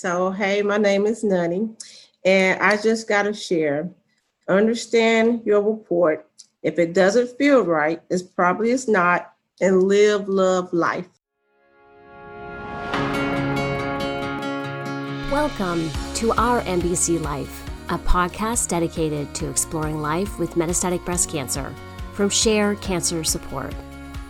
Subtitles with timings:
[0.00, 1.70] So, hey, my name is Nunny,
[2.24, 3.90] and I just got to share.
[4.46, 6.24] Understand your report.
[6.62, 11.08] If it doesn't feel right, it's probably it's not, and live, love, life.
[15.32, 21.74] Welcome to Our MBC Life, a podcast dedicated to exploring life with metastatic breast cancer
[22.12, 23.74] from Share Cancer Support.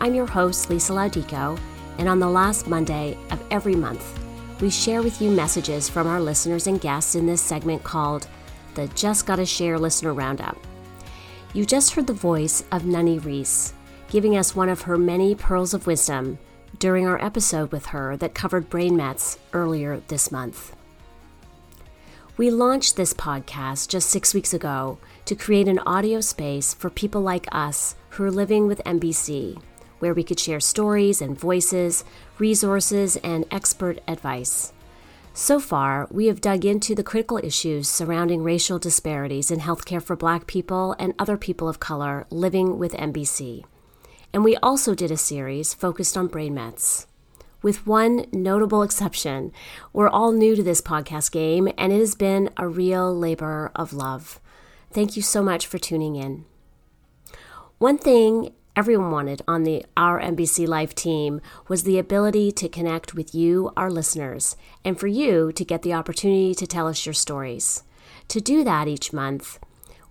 [0.01, 1.61] I'm your host, Lisa Laudico,
[1.99, 4.19] and on the last Monday of every month,
[4.61, 8.27] we share with you messages from our listeners and guests in this segment called
[8.75, 10.59] the Just Gotta Share Listener Roundup.
[11.55, 13.73] You just heard the voice of Nunny Reese,
[14.09, 16.39] giving us one of her many pearls of wisdom
[16.81, 20.75] during our episode with her that covered brain mets earlier this month.
[22.37, 27.21] We launched this podcast just six weeks ago to create an audio space for people
[27.21, 29.61] like us who are living with MBC,
[29.99, 32.05] where we could share stories and voices,
[32.39, 34.73] resources, and expert advice.
[35.35, 40.17] So far, we have dug into the critical issues surrounding racial disparities in healthcare for
[40.17, 43.65] Black people and other people of color living with MBC.
[44.33, 47.07] And we also did a series focused on brain mets
[47.63, 49.53] with one notable exception.
[49.93, 53.93] We're all new to this podcast game, and it has been a real labor of
[53.93, 54.41] love.
[54.93, 56.45] Thank you so much for tuning in.
[57.79, 63.13] One thing everyone wanted on the Our MBC Life team was the ability to connect
[63.13, 64.55] with you, our listeners,
[64.85, 67.83] and for you to get the opportunity to tell us your stories.
[68.29, 69.59] To do that each month,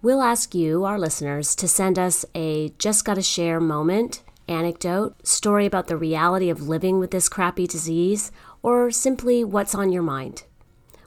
[0.01, 5.65] we'll ask you, our listeners, to send us a just gotta share moment anecdote, story
[5.65, 10.43] about the reality of living with this crappy disease, or simply what's on your mind.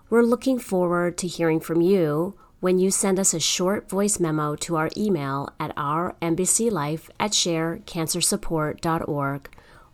[0.08, 4.55] We're looking forward to hearing from you when you send us a short voice memo
[4.55, 9.50] to our email at ourmbclife at sharecancersupport.org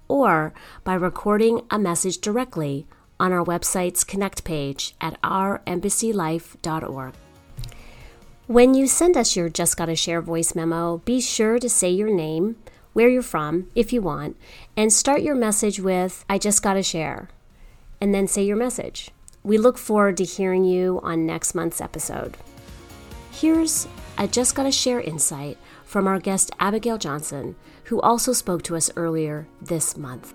[0.08, 0.52] or
[0.84, 2.86] by recording a message directly
[3.18, 7.14] on our website's Connect page at ourmbclife.org.
[8.46, 12.14] When you send us your Just Gotta Share voice memo, be sure to say your
[12.14, 12.56] name,
[12.92, 14.36] where you're from, if you want,
[14.76, 17.28] and start your message with, I just got to share,
[18.00, 19.10] and then say your message.
[19.42, 22.36] We look forward to hearing you on next month's episode.
[23.38, 23.86] Here's
[24.16, 27.54] a Just Gotta Share insight from our guest Abigail Johnston,
[27.84, 30.32] who also spoke to us earlier this month.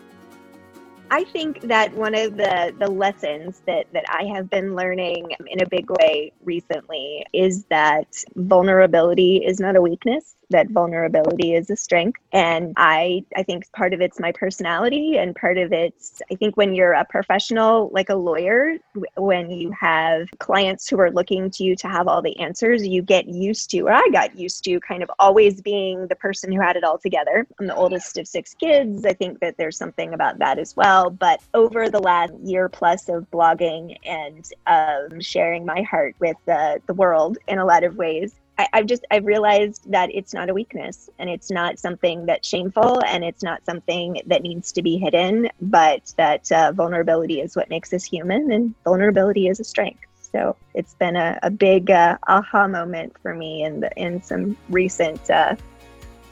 [1.09, 5.63] I think that one of the, the lessons that, that I have been learning in
[5.63, 11.75] a big way recently is that vulnerability is not a weakness that vulnerability is a
[11.75, 12.19] strength.
[12.31, 16.55] And i i think part of it's my personality and part of it's i think
[16.57, 18.77] when you're a professional like a lawyer
[19.17, 23.01] when you have clients who are looking to you to have all the answers you
[23.01, 26.61] get used to or i got used to kind of always being the person who
[26.61, 27.47] had it all together.
[27.59, 29.05] I'm the oldest of six kids.
[29.05, 31.09] I think that there's something about that as well.
[31.09, 36.81] But over the last year plus of blogging and um, sharing my heart with the,
[36.87, 40.49] the world in a lot of ways I, have just I've realized that it's not
[40.49, 44.81] a weakness and it's not something that's shameful and it's not something that needs to
[44.81, 49.63] be hidden, but that uh, vulnerability is what makes us human and vulnerability is a
[49.63, 50.03] strength.
[50.31, 54.55] So it's been a, a big uh, aha moment for me in the, in some
[54.69, 55.55] recent uh,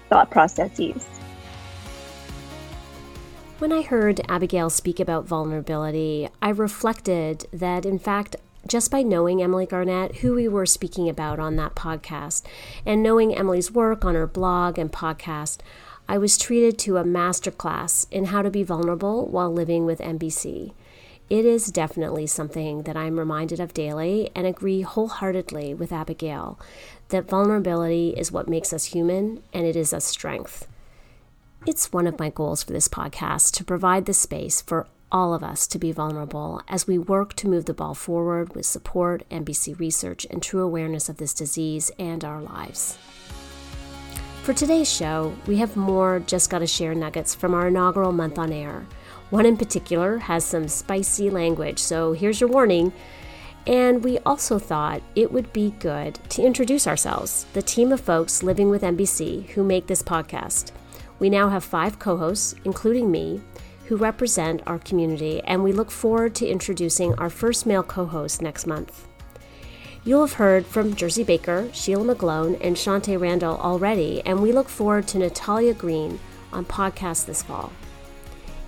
[0.09, 1.05] thought processes.
[3.59, 8.37] When I heard Abigail speak about vulnerability, I reflected that in fact
[8.67, 12.43] just by knowing Emily Garnett, who we were speaking about on that podcast,
[12.85, 15.59] and knowing Emily's work on her blog and podcast,
[16.07, 20.73] I was treated to a masterclass in how to be vulnerable while living with MBC.
[21.29, 26.59] It is definitely something that I'm reminded of daily and agree wholeheartedly with Abigail
[27.09, 30.67] that vulnerability is what makes us human and it is a strength.
[31.67, 35.43] It's one of my goals for this podcast to provide the space for all of
[35.43, 39.79] us to be vulnerable as we work to move the ball forward with support, MBC
[39.79, 42.97] research, and true awareness of this disease and our lives.
[44.43, 48.51] For today's show, we have more Just Gotta Share nuggets from our inaugural month on
[48.51, 48.85] air.
[49.29, 52.91] One in particular has some spicy language, so here's your warning.
[53.67, 58.41] And we also thought it would be good to introduce ourselves, the team of folks
[58.41, 60.71] living with MBC who make this podcast.
[61.19, 63.41] We now have five co hosts, including me,
[63.89, 68.39] who represent our community, and we look forward to introducing our first male co host
[68.39, 69.07] next month.
[70.05, 74.69] You'll have heard from Jersey Baker, Sheila McGlone, and Shante Randall already, and we look
[74.69, 76.19] forward to Natalia Green
[76.53, 77.73] on podcast this fall.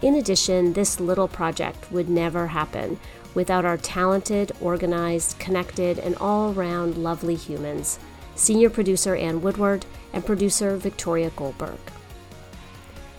[0.01, 2.99] In addition, this little project would never happen
[3.35, 7.99] without our talented, organized, connected, and all round lovely humans
[8.33, 11.79] senior producer Ann Woodward and producer Victoria Goldberg.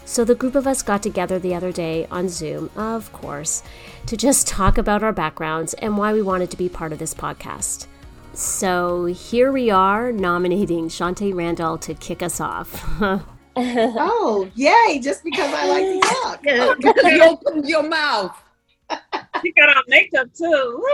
[0.05, 3.63] So the group of us got together the other day on Zoom, of course,
[4.07, 7.15] to just talk about our backgrounds and why we wanted to be part of this
[7.15, 7.87] podcast.
[8.35, 12.85] So here we are nominating Shantae Randall to kick us off.
[13.57, 16.45] oh, yay, just because I like to talk.
[16.45, 18.37] Yeah, because you opened your mouth.
[19.45, 20.85] you got on makeup too.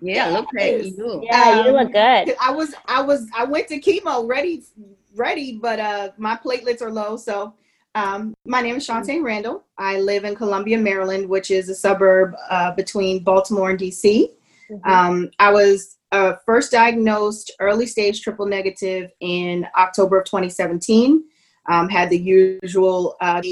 [0.00, 1.22] Yeah, look at you.
[1.24, 2.36] Yeah, you look good.
[2.40, 4.62] I was I was I went to chemo ready
[5.14, 7.16] ready, but uh my platelets are low.
[7.16, 7.54] So
[7.96, 9.64] um my name is Shantae Randall.
[9.78, 14.28] I live in Columbia, Maryland, which is a suburb uh, between Baltimore and DC.
[14.70, 14.90] Mm-hmm.
[14.90, 21.24] Um, I was uh, first diagnosed early stage triple negative in October of 2017.
[21.68, 23.42] Um, had the usual uh,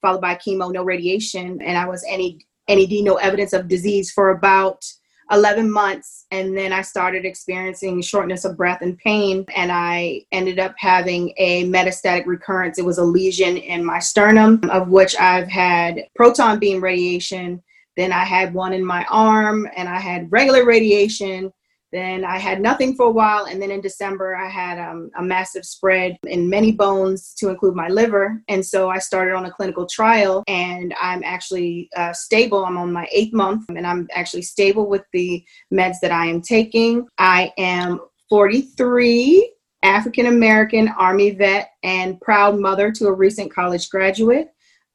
[0.00, 4.30] followed by chemo, no radiation, and I was any NED, no evidence of disease for
[4.30, 4.84] about
[5.30, 6.26] 11 months.
[6.30, 9.44] And then I started experiencing shortness of breath and pain.
[9.54, 12.78] And I ended up having a metastatic recurrence.
[12.78, 17.62] It was a lesion in my sternum, of which I've had proton beam radiation.
[17.96, 21.52] Then I had one in my arm, and I had regular radiation.
[21.92, 25.22] Then I had nothing for a while, and then in December I had um, a
[25.22, 29.50] massive spread in many bones to include my liver, and so I started on a
[29.50, 32.64] clinical trial, and I'm actually uh, stable.
[32.64, 35.42] I'm on my eighth month, and I'm actually stable with the
[35.72, 37.06] meds that I am taking.
[37.16, 39.50] I am 43,
[39.82, 44.48] African American Army vet, and proud mother to a recent college graduate.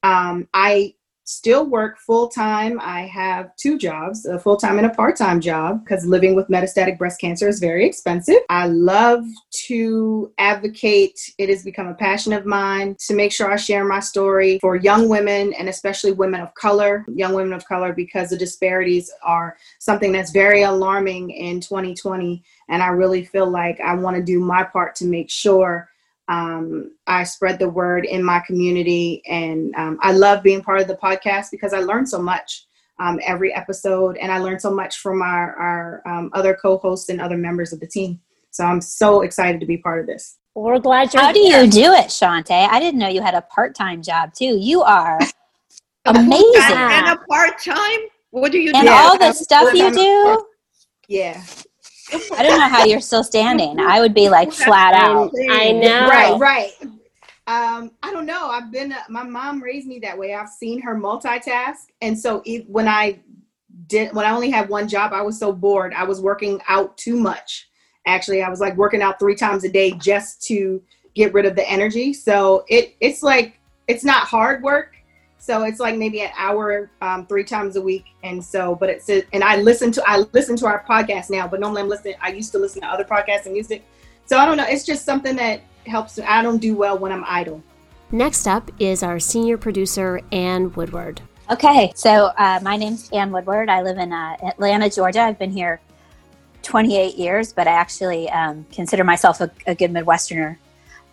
[0.03, 0.93] Um, I
[1.25, 2.79] still work full time.
[2.81, 6.47] I have two jobs, a full time and a part time job, because living with
[6.47, 8.39] metastatic breast cancer is very expensive.
[8.49, 9.23] I love
[9.67, 13.99] to advocate, it has become a passion of mine to make sure I share my
[13.99, 18.37] story for young women and especially women of color, young women of color, because the
[18.37, 22.43] disparities are something that's very alarming in 2020.
[22.69, 25.89] And I really feel like I want to do my part to make sure
[26.27, 30.87] um, I spread the word in my community, and um, I love being part of
[30.87, 32.65] the podcast because I learn so much
[32.99, 37.19] um, every episode, and I learn so much from our, our um, other co-hosts and
[37.19, 38.21] other members of the team.
[38.51, 40.37] So I'm so excited to be part of this.
[40.55, 41.63] We're glad you're How do here.
[41.63, 42.69] you do it, Shantae?
[42.69, 44.57] I didn't know you had a part-time job too.
[44.59, 45.19] You are
[46.05, 46.53] amazing.
[46.55, 47.99] And, and a part time.
[48.29, 48.85] What do you And do?
[48.85, 50.45] Yeah, all the stuff you do.
[51.07, 51.43] Yeah,
[52.13, 53.79] I don't know how you're still standing.
[53.79, 55.31] I would be like flat out.
[55.49, 56.07] I know.
[56.07, 56.71] right, right.
[57.45, 58.49] Um, I don't know.
[58.49, 58.95] I've been.
[59.09, 60.33] My mom raised me that way.
[60.33, 63.19] I've seen her multitask, and so if, when I
[63.87, 65.93] did, when I only had one job, I was so bored.
[65.93, 67.69] I was working out too much.
[68.05, 70.81] Actually, I was like working out three times a day just to
[71.15, 72.13] get rid of the energy.
[72.13, 74.92] So it it's like it's not hard work.
[75.43, 79.09] So it's like maybe an hour um, three times a week, and so but it's
[79.09, 82.15] and I listen to I listen to our podcast now, but normally I'm listening.
[82.21, 83.83] I used to listen to other podcasts and music,
[84.25, 84.65] so I don't know.
[84.65, 86.17] It's just something that helps.
[86.17, 87.61] I don't do well when I'm idle.
[88.09, 91.19] Next up is our senior producer, Anne Woodward.
[91.51, 93.67] Okay, so uh, my name's Anne Woodward.
[93.67, 95.23] I live in uh, Atlanta, Georgia.
[95.23, 95.81] I've been here
[96.61, 100.55] 28 years, but I actually um, consider myself a, a good Midwesterner.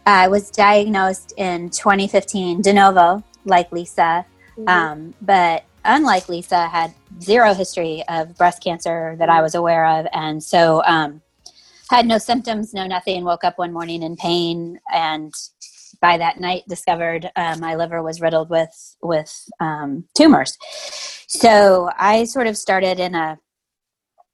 [0.07, 4.25] I was diagnosed in 2015 de novo, like Lisa,
[4.67, 10.07] um, but unlike Lisa, had zero history of breast cancer that I was aware of,
[10.13, 11.23] and so um,
[11.89, 13.25] had no symptoms, no nothing.
[13.25, 15.33] Woke up one morning in pain, and
[16.01, 20.57] by that night discovered uh, my liver was riddled with with um, tumors.
[21.27, 23.39] So I sort of started in a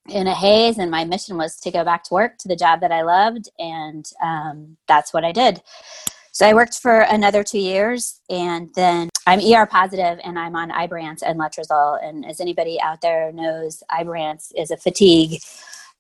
[0.08, 2.81] in a haze, and my mission was to go back to work to the job
[2.81, 5.63] that I loved, and um, that's what I did.
[6.36, 10.69] So I worked for another two years, and then I'm ER positive, and I'm on
[10.69, 11.98] Ibrance and Letrozole.
[12.06, 15.40] And as anybody out there knows, Ibrance is a fatigue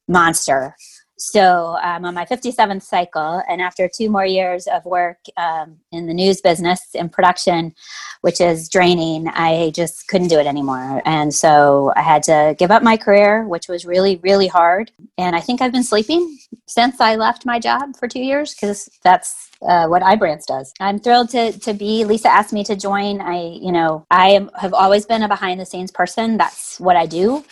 [0.06, 0.76] monster.
[1.18, 6.06] So I'm on my 57th cycle, and after two more years of work um, in
[6.06, 7.74] the news business in production,
[8.20, 11.02] which is draining, I just couldn't do it anymore.
[11.06, 14.92] And so I had to give up my career, which was really, really hard.
[15.16, 18.90] And I think I've been sleeping since I left my job for two years because
[19.02, 20.72] that's uh, what Ibrance does.
[20.80, 22.04] I'm thrilled to, to be.
[22.04, 23.22] Lisa asked me to join.
[23.22, 26.36] I, you know, I am, have always been a behind the scenes person.
[26.36, 27.44] That's what I do.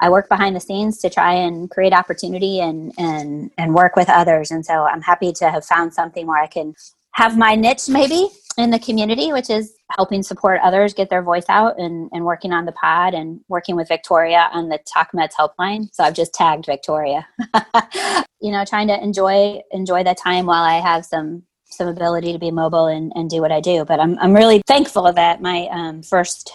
[0.00, 4.08] I work behind the scenes to try and create opportunity and and and work with
[4.08, 4.50] others.
[4.50, 6.74] And so I'm happy to have found something where I can
[7.12, 11.44] have my niche maybe in the community, which is helping support others get their voice
[11.48, 15.32] out and, and working on the pod and working with Victoria on the Talk Meds
[15.38, 15.88] helpline.
[15.92, 17.26] So I've just tagged Victoria.
[18.40, 22.38] you know, trying to enjoy enjoy the time while I have some some ability to
[22.38, 23.84] be mobile and, and do what I do.
[23.84, 26.52] But I'm I'm really thankful that my um, first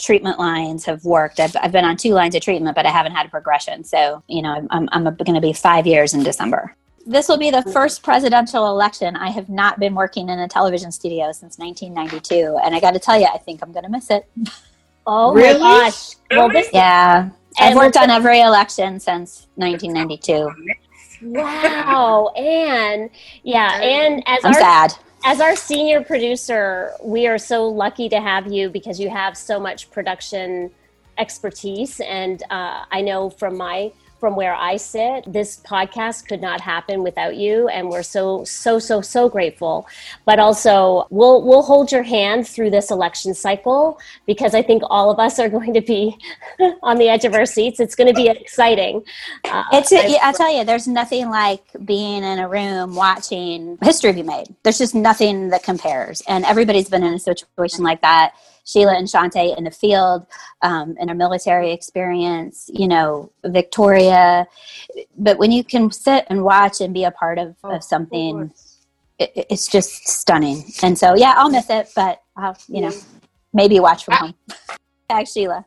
[0.00, 1.40] treatment lines have worked.
[1.40, 3.84] I've, I've been on two lines of treatment, but I haven't had a progression.
[3.84, 6.74] So, you know, I'm, I'm going to be five years in December.
[7.06, 7.72] This will be the mm-hmm.
[7.72, 9.16] first presidential election.
[9.16, 13.00] I have not been working in a television studio since 1992, and I got to
[13.00, 14.28] tell you, I think I'm going to miss it.
[15.06, 15.58] Oh Really?
[15.58, 16.14] my gosh.
[16.30, 16.68] Well, Really?
[16.72, 20.54] Yeah, I've worked on every election since 1992.
[21.22, 22.28] wow.
[22.36, 23.10] And
[23.42, 24.94] yeah, and as I'm our sad.
[25.24, 29.60] As our senior producer, we are so lucky to have you because you have so
[29.60, 30.70] much production
[31.18, 32.00] expertise.
[32.00, 37.02] And uh, I know from my from where I sit, this podcast could not happen
[37.02, 39.88] without you, and we're so so so so grateful.
[40.26, 45.10] But also, we'll we'll hold your hand through this election cycle because I think all
[45.10, 46.16] of us are going to be
[46.82, 47.80] on the edge of our seats.
[47.80, 49.02] It's going to be exciting.
[49.44, 53.78] Uh, It's I- yeah, I tell you, there's nothing like being in a room watching
[53.82, 54.54] history be made.
[54.62, 58.34] There's just nothing that compares, and everybody's been in a situation like that.
[58.70, 60.26] Sheila and Shante in the field,
[60.62, 64.46] um, in a military experience, you know, Victoria.
[65.16, 68.52] But when you can sit and watch and be a part of, of something,
[69.18, 70.64] it, it's just stunning.
[70.82, 72.92] And so, yeah, I'll miss it, but I'll, you know,
[73.52, 74.34] maybe watch from home.
[75.08, 75.64] Thanks, Sheila.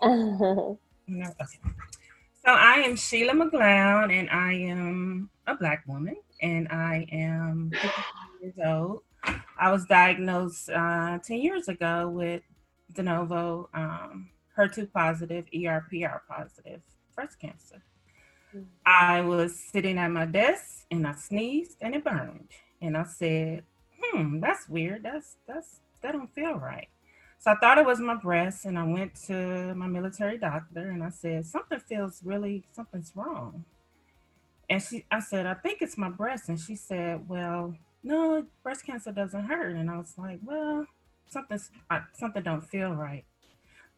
[1.06, 1.58] No, okay.
[2.46, 8.04] So I am Sheila McLeod, and I am a black woman, and I am 55
[8.40, 9.02] years old.
[9.58, 12.42] I was diagnosed uh, 10 years ago with
[12.92, 16.80] de novo um, HER2 positive, ERPR positive
[17.14, 17.82] breast cancer.
[18.86, 22.50] I was sitting at my desk and I sneezed and it burned.
[22.80, 23.64] And I said,
[24.00, 25.02] hmm, that's weird.
[25.02, 26.88] That's that's that don't feel right.
[27.38, 31.02] So I thought it was my breast, and I went to my military doctor and
[31.02, 33.66] I said, something feels really, something's wrong.
[34.70, 36.48] And she, I said, I think it's my breast.
[36.48, 39.74] And she said, well, no, breast cancer doesn't hurt.
[39.74, 40.86] And I was like, well,
[41.28, 41.70] something's,
[42.12, 43.24] something don't feel right.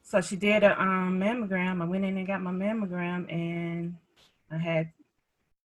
[0.03, 1.83] So she did a um, mammogram.
[1.83, 3.97] I went in and got my mammogram, and
[4.49, 4.93] I had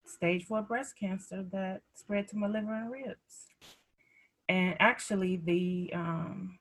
[0.05, 3.47] stage four breast cancer that spread to my liver and ribs.
[4.47, 6.57] And actually, the um,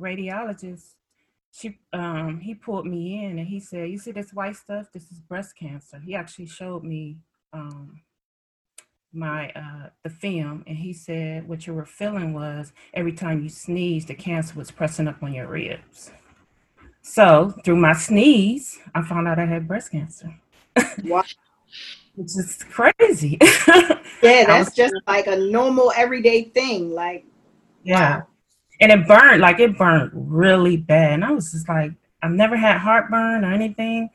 [0.00, 0.94] radiologist,
[1.50, 4.92] she um, he pulled me in and he said, "You see this white stuff?
[4.92, 7.18] This is breast cancer." He actually showed me
[7.52, 8.02] um,
[9.16, 13.48] my uh, the film, and he said, "What you were feeling was every time you
[13.48, 16.10] sneezed, the cancer was pressing up on your ribs."
[17.02, 20.34] So through my sneeze, I found out I had breast cancer,
[21.04, 21.22] Wow.
[22.16, 23.38] which is crazy.
[24.22, 26.90] Yeah, that's just like a normal everyday thing.
[26.90, 27.24] Like,
[27.84, 28.22] Yeah.
[28.80, 31.12] And it burned, like it burned really bad.
[31.12, 31.92] And I was just like,
[32.22, 34.10] I've never had heartburn or anything.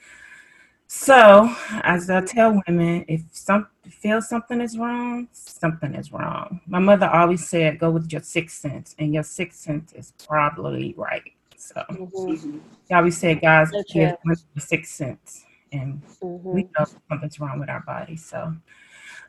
[0.94, 6.60] So, as I tell women, if some feel something is wrong, something is wrong.
[6.68, 10.94] My mother always said, go with your sixth sense, and your sixth sense is probably
[10.98, 11.32] right.
[11.56, 16.44] So, Mhm, she always said, guys, So give your sixth sense, and mhm.
[16.52, 18.18] we know something's wrong with our body.
[18.18, 18.54] So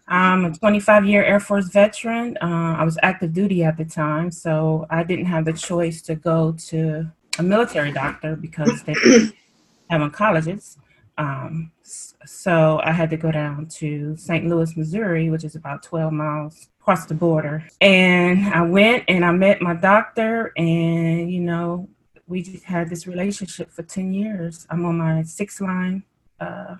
[0.08, 2.36] I'm a 25 year Air Force veteran.
[2.42, 6.16] Uh, I was active duty at the time, so I didn't have the choice to
[6.16, 8.94] go to a military doctor because they
[9.90, 10.78] have oncologists.
[11.18, 14.46] Um, so I had to go down to St.
[14.46, 17.66] Louis, Missouri, which is about 12 miles across the border.
[17.80, 21.88] And I went and I met my doctor, and you know,
[22.26, 24.66] we just had this relationship for 10 years.
[24.70, 26.02] I'm on my sixth line
[26.40, 26.76] uh,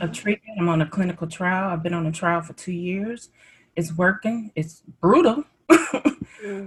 [0.00, 0.58] of treatment.
[0.60, 1.70] I'm on a clinical trial.
[1.70, 3.30] I've been on a trial for two years.
[3.76, 4.52] It's working.
[4.56, 5.44] It's brutal,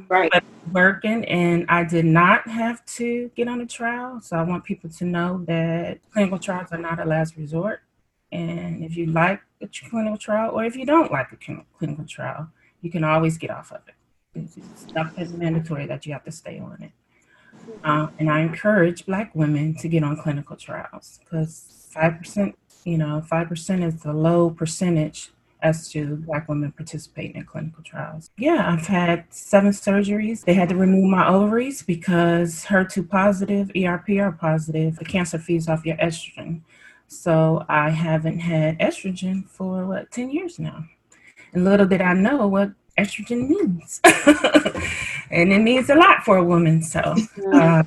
[0.08, 0.32] right.
[0.32, 1.26] but working.
[1.26, 4.22] And I did not have to get on a trial.
[4.22, 7.82] So I want people to know that clinical trials are not a last resort.
[8.32, 12.50] And if you like a clinical trial, or if you don't like a clinical trial,
[12.82, 13.96] you can always get off of it.
[14.94, 16.92] Not it's mandatory that you have to stay on it.
[17.84, 22.98] Uh, and I encourage Black women to get on clinical trials because five percent, you
[22.98, 28.30] know, five percent is the low percentage as to Black women participating in clinical trials.
[28.38, 30.44] Yeah, I've had seven surgeries.
[30.44, 35.86] They had to remove my ovaries because HER2 positive, ERPR positive, the cancer feeds off
[35.86, 36.62] your estrogen.
[37.08, 40.86] So I haven't had estrogen for what ten years now.
[41.54, 44.00] And little did I know what estrogen means.
[45.30, 46.82] and it means a lot for a woman.
[46.82, 47.02] So
[47.54, 47.84] uh,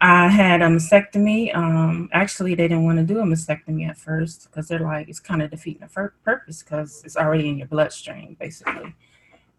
[0.00, 1.54] I had a mastectomy.
[1.56, 5.20] Um, actually, they didn't want to do a mastectomy at first because they're like, it's
[5.20, 8.94] kind of defeating the fir- purpose because it's already in your bloodstream, basically.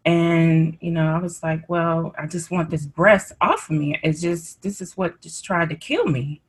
[0.04, 3.98] And, you know, I was like, well, I just want this breast off of me.
[4.02, 6.40] It's just, this is what just tried to kill me.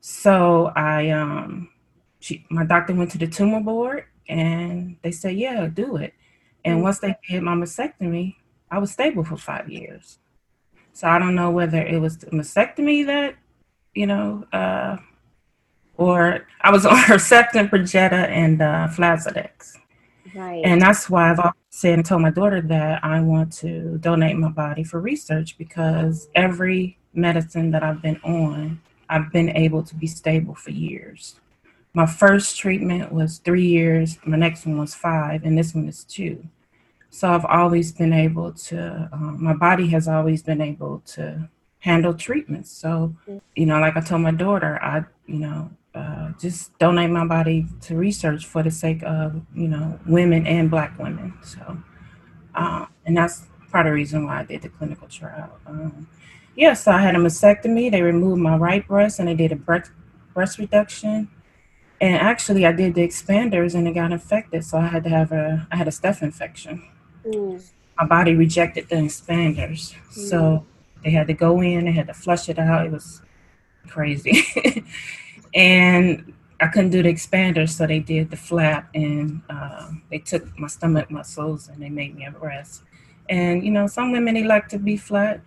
[0.00, 1.70] So I, um,
[2.20, 6.14] she, my doctor went to the tumor board and they said, yeah, do it.
[6.64, 8.36] And once they did my mastectomy,
[8.70, 10.18] I was stable for five years.
[10.94, 13.34] So I don't know whether it was the mastectomy that,
[13.94, 14.96] you know, uh,
[15.96, 19.76] or I was on Herceptin, Perjeta, and uh, Faslodex.
[20.34, 20.62] Right.
[20.64, 24.36] And that's why I've always said and told my daughter that I want to donate
[24.36, 29.94] my body for research because every medicine that I've been on, I've been able to
[29.96, 31.36] be stable for years.
[31.92, 36.04] My first treatment was three years, my next one was five, and this one is
[36.04, 36.44] two.
[37.14, 42.12] So I've always been able to, um, my body has always been able to handle
[42.12, 42.72] treatments.
[42.72, 43.14] So,
[43.54, 47.66] you know, like I told my daughter, I, you know, uh, just donate my body
[47.82, 51.32] to research for the sake of you know women and black women.
[51.44, 51.78] So
[52.56, 55.56] um, and that's part of the reason why i did the clinical trial.
[55.66, 56.08] Um,
[56.56, 57.92] yes yeah, so i had a mastectomy.
[57.92, 59.92] They removed my right breast and they did a breast,
[60.34, 61.28] breast reduction.
[62.00, 64.64] And actually i did the expanders and it got infected.
[64.64, 66.82] So i had to have a i had a staph infection
[67.96, 70.12] my body rejected the expanders mm.
[70.12, 70.64] so
[71.02, 73.22] they had to go in they had to flush it out it was
[73.88, 74.44] crazy
[75.54, 80.58] and I couldn't do the expander, so they did the flap, and uh, they took
[80.58, 82.82] my stomach muscles and they made me a breast.
[83.28, 85.40] And you know, some women they like to be flat,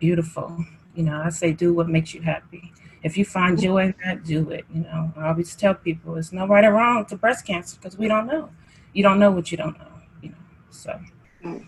[0.00, 0.64] beautiful.
[0.94, 2.72] You know, I say do what makes you happy.
[3.02, 4.64] If you find joy in that, do it.
[4.72, 7.98] You know, I always tell people it's no right or wrong to breast cancer because
[7.98, 8.50] we don't know.
[8.94, 9.92] You don't know what you don't know.
[10.22, 10.36] You know,
[10.70, 10.98] so.
[11.44, 11.66] Mm.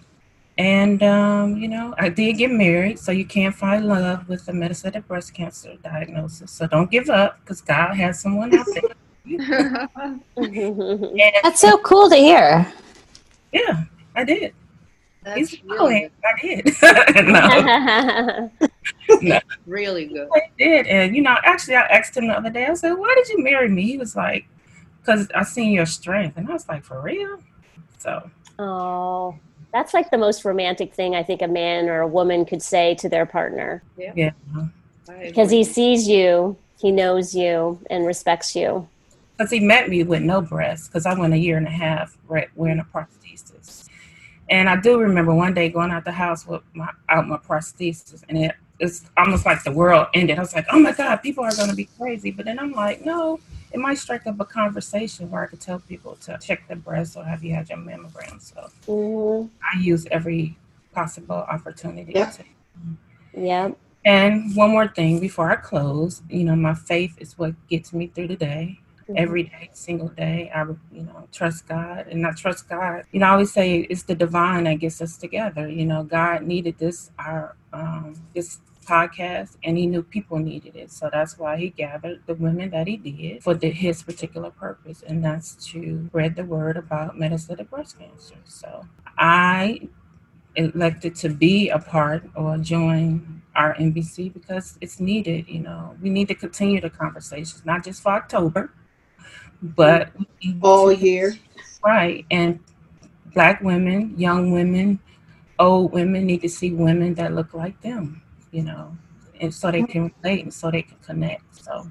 [0.59, 4.53] And, um, you know, I did get married, so you can't find love with a
[4.53, 6.51] metastatic breast cancer diagnosis.
[6.51, 8.83] So don't give up because God has someone out there.
[11.43, 12.73] That's so cool to hear.
[13.53, 14.55] Yeah, I did.
[15.25, 16.73] That's He's really I did.
[17.27, 18.51] no.
[19.21, 19.41] no.
[19.67, 20.29] Really good.
[20.33, 20.87] I did.
[20.87, 23.43] And, you know, actually, I asked him the other day, I said, why did you
[23.45, 23.83] marry me?
[23.83, 24.47] He was like,
[25.01, 26.39] because I seen your strength.
[26.39, 27.41] And I was like, for real?
[27.99, 28.31] So.
[28.59, 29.39] Oh
[29.77, 32.95] that's like the most romantic thing I think a man or a woman could say
[32.95, 33.83] to their partner.
[33.99, 34.13] Yeah.
[34.17, 34.31] yeah.
[35.21, 38.89] Because he sees you, he knows you, and respects you.
[39.37, 42.17] Because he met me with no breasts, because I went a year and a half
[42.27, 43.87] wearing a prosthesis.
[44.49, 48.23] And I do remember one day going out the house with my out my prosthesis,
[48.31, 50.39] and it it's almost like the world ended.
[50.39, 52.31] I was like, oh my God, people are going to be crazy.
[52.31, 53.41] But then I'm like, no,
[53.73, 57.17] it might strike up a conversation where I could tell people to check their breasts
[57.17, 58.41] or have you had your mammogram.
[58.41, 59.49] So mm-hmm.
[59.63, 60.57] I use every
[60.93, 62.13] possible opportunity.
[62.13, 62.45] To,
[63.37, 63.71] yeah.
[64.05, 68.07] And one more thing before I close, you know, my faith is what gets me
[68.07, 68.81] through the day.
[69.03, 69.19] Mm-hmm.
[69.19, 73.05] Every day, single day, I, you know, trust God and I trust God.
[73.13, 75.69] You know, I always say it's the divine that gets us together.
[75.69, 80.91] You know, God needed this, our, um, this podcast and he knew people needed it.
[80.91, 85.03] So that's why he gathered the women that he did for the, his particular purpose,
[85.07, 88.37] and that's to spread the word about metastatic breast cancer.
[88.45, 88.87] So
[89.19, 89.89] I
[90.55, 95.49] elected to be a part or join our MBC because it's needed.
[95.49, 98.73] You know, we need to continue the conversations, not just for October,
[99.63, 100.13] but
[100.63, 101.35] all year.
[101.85, 102.25] Right.
[102.31, 102.61] And
[103.35, 104.99] black women, young women,
[105.59, 108.23] old women need to see women that look like them
[108.57, 108.97] you know,
[109.39, 111.43] and so they can relate and so they can connect.
[111.63, 111.91] So,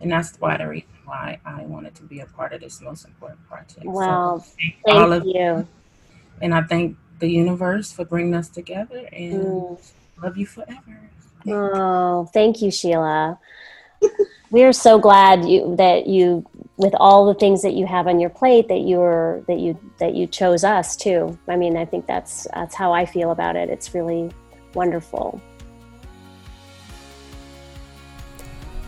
[0.00, 3.04] and that's why the reason why I wanted to be a part of this most
[3.04, 3.84] important project.
[3.84, 5.68] Wow, so thank, thank all of you.
[6.40, 9.92] And I thank the universe for bringing us together and mm.
[10.22, 11.10] love you forever.
[11.46, 13.38] Oh, thank you, Sheila.
[14.50, 16.46] we are so glad you that you
[16.78, 20.14] with all the things that you have on your plate that you're that you that
[20.14, 21.38] you chose us too.
[21.46, 23.68] I mean, I think that's that's how I feel about it.
[23.68, 24.30] It's really
[24.72, 25.42] wonderful.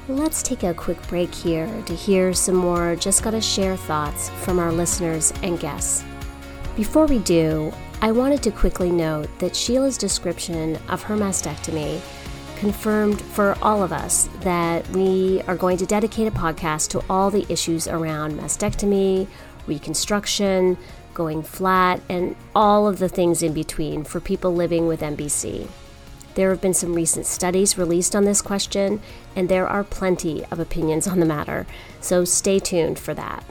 [0.08, 4.58] Let's take a quick break here to hear some more Just Gotta Share thoughts from
[4.58, 6.02] our listeners and guests.
[6.74, 12.00] Before we do, I wanted to quickly note that Sheila's description of her mastectomy
[12.58, 17.30] confirmed for all of us that we are going to dedicate a podcast to all
[17.30, 19.28] the issues around mastectomy,
[19.68, 20.76] reconstruction,
[21.14, 25.68] going flat, and all of the things in between for people living with MBC.
[26.34, 29.00] There have been some recent studies released on this question,
[29.36, 31.66] and there are plenty of opinions on the matter,
[32.00, 33.44] so stay tuned for that.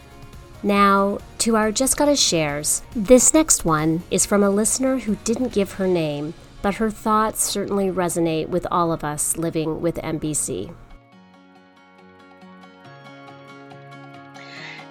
[0.63, 2.84] Now, to our Just Gotta Shares.
[2.96, 7.44] This next one is from a listener who didn't give her name, but her thoughts
[7.44, 10.72] certainly resonate with all of us living with MBC.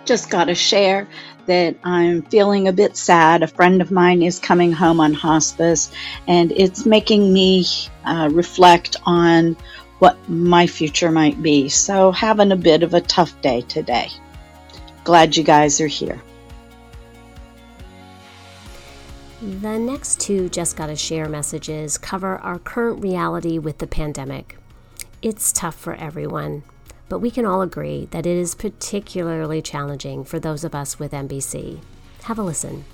[0.04, 1.08] Just gotta share
[1.46, 3.42] that I'm feeling a bit sad.
[3.42, 5.90] A friend of mine is coming home on hospice,
[6.26, 7.64] and it's making me
[8.04, 9.56] uh, reflect on
[9.98, 11.68] what my future might be.
[11.68, 14.08] So, having a bit of a tough day today.
[15.04, 16.20] Glad you guys are here.
[19.40, 24.58] The next two Just Gotta Share messages cover our current reality with the pandemic.
[25.22, 26.62] It's tough for everyone
[27.10, 31.10] but we can all agree that it is particularly challenging for those of us with
[31.10, 31.80] MBC.
[32.22, 32.84] Have a listen.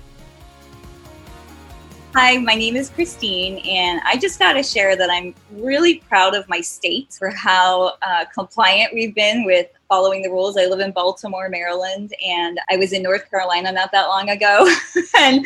[2.15, 6.35] Hi, my name is Christine, and I just got to share that I'm really proud
[6.35, 10.57] of my state for how uh, compliant we've been with following the rules.
[10.57, 14.67] I live in Baltimore, Maryland, and I was in North Carolina not that long ago,
[15.19, 15.45] and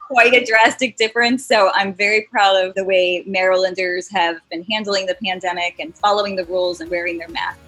[0.00, 1.46] quite a drastic difference.
[1.46, 6.34] So I'm very proud of the way Marylanders have been handling the pandemic and following
[6.34, 7.67] the rules and wearing their masks.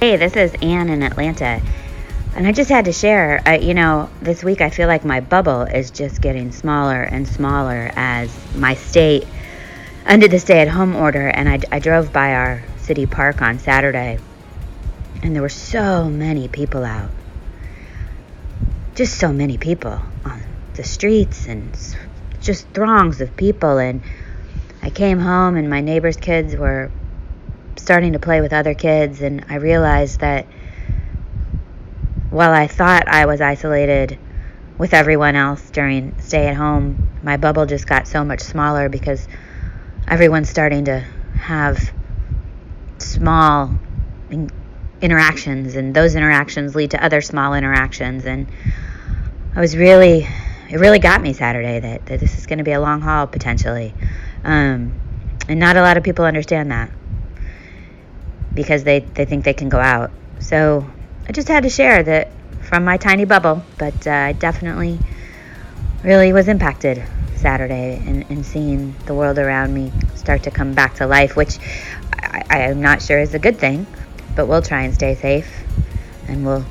[0.00, 1.60] Hey, this is Anne in Atlanta.
[2.36, 5.18] And I just had to share, uh, you know, this week I feel like my
[5.18, 9.26] bubble is just getting smaller and smaller as my state
[10.06, 11.26] under the stay at home order.
[11.26, 14.20] And I, I drove by our city park on Saturday,
[15.24, 17.10] and there were so many people out.
[18.94, 20.40] Just so many people on
[20.74, 21.76] the streets and
[22.40, 23.78] just throngs of people.
[23.78, 24.02] And
[24.80, 26.92] I came home, and my neighbor's kids were
[27.88, 30.44] starting to play with other kids, and I realized that
[32.28, 34.18] while I thought I was isolated
[34.76, 39.26] with everyone else during stay at home, my bubble just got so much smaller because
[40.06, 41.00] everyone's starting to
[41.38, 41.78] have
[42.98, 43.72] small
[45.00, 48.26] interactions, and those interactions lead to other small interactions.
[48.26, 48.48] And
[49.56, 50.28] I was really,
[50.68, 53.26] it really got me Saturday that, that this is going to be a long haul
[53.26, 53.94] potentially.
[54.44, 54.92] Um,
[55.48, 56.90] and not a lot of people understand that
[58.54, 60.10] because they, they think they can go out.
[60.40, 60.88] So
[61.28, 62.30] I just had to share that
[62.62, 64.98] from my tiny bubble, but uh, I definitely
[66.02, 67.02] really was impacted
[67.36, 71.58] Saturday in, in seeing the world around me start to come back to life, which
[72.12, 73.86] I, I am not sure is a good thing,
[74.36, 75.48] but we'll try and stay safe
[76.26, 76.64] and we'll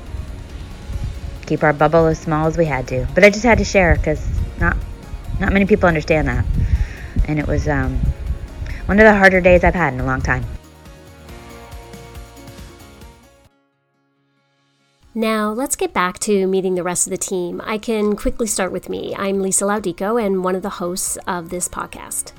[1.46, 3.08] keep our bubble as small as we had to.
[3.16, 4.26] But I just had to share because
[4.60, 4.78] not
[5.40, 6.46] not many people understand that,
[7.28, 8.00] and it was um,
[8.86, 10.44] one of the harder days I've had in a long time.
[15.18, 17.60] Now, let's get back to meeting the rest of the team.
[17.66, 19.16] I can quickly start with me.
[19.18, 22.34] I'm Lisa Laudico and one of the hosts of this podcast.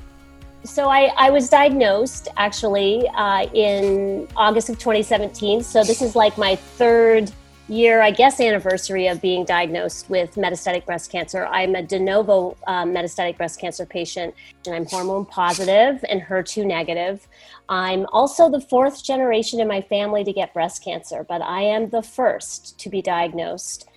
[0.63, 5.61] So, I, I was diagnosed actually uh, in August of 2017.
[5.61, 7.33] So, this is like my third
[7.69, 11.45] year, I guess, anniversary of being diagnosed with metastatic breast cancer.
[11.45, 14.33] I'm a de novo um, metastatic breast cancer patient,
[14.65, 17.27] and I'm hormone positive and HER2 negative.
[17.69, 21.89] I'm also the fourth generation in my family to get breast cancer, but I am
[21.89, 23.87] the first to be diagnosed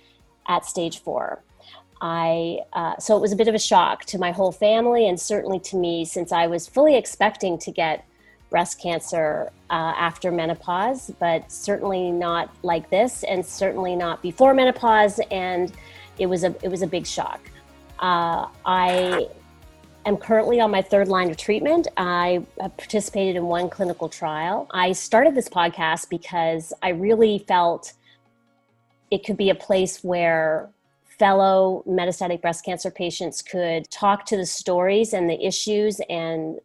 [0.47, 1.41] at stage four.
[2.01, 5.17] I uh, so it was a bit of a shock to my whole family and
[5.17, 8.05] certainly to me since I was fully expecting to get
[8.53, 15.19] breast cancer uh, after menopause, but certainly not like this, and certainly not before menopause.
[15.31, 15.73] And
[16.19, 17.41] it was a it was a big shock.
[17.97, 19.27] Uh, I
[20.05, 21.87] am currently on my third line of treatment.
[21.97, 24.67] I participated in one clinical trial.
[24.69, 27.93] I started this podcast because I really felt
[29.09, 30.69] it could be a place where
[31.17, 36.59] fellow metastatic breast cancer patients could talk to the stories and the issues and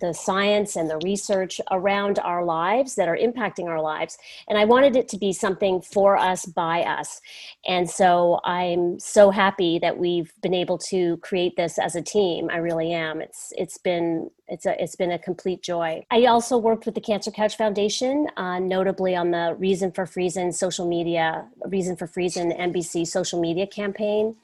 [0.00, 4.18] the science and the research around our lives that are impacting our lives.
[4.48, 7.20] And i wanted it to be something for us by us.
[7.66, 12.48] And so i'm so happy that we've been able to create this as a team.
[12.50, 13.20] I really am.
[13.20, 16.04] It's it's been it's a it's been a complete joy.
[16.10, 20.52] I also worked with the cancer couch foundation uh, notably on the reason for Friesen
[20.54, 24.36] social media reason for Friesen nbc social media campaign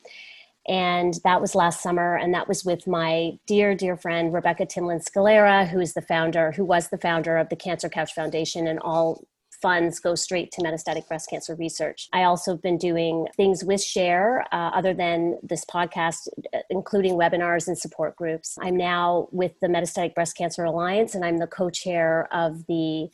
[0.69, 5.03] and that was last summer and that was with my dear dear friend rebecca timlin
[5.03, 8.79] scalera who is the founder who was the founder of the cancer couch foundation and
[8.81, 9.25] all
[9.63, 12.09] funds go straight to metastatic breast cancer research.
[12.13, 16.29] I also have been doing things with Share, uh, other than this podcast,
[16.69, 18.59] including webinars and support groups.
[18.61, 23.09] I'm now with the Metastatic Breast Cancer Alliance, and I'm the co chair of the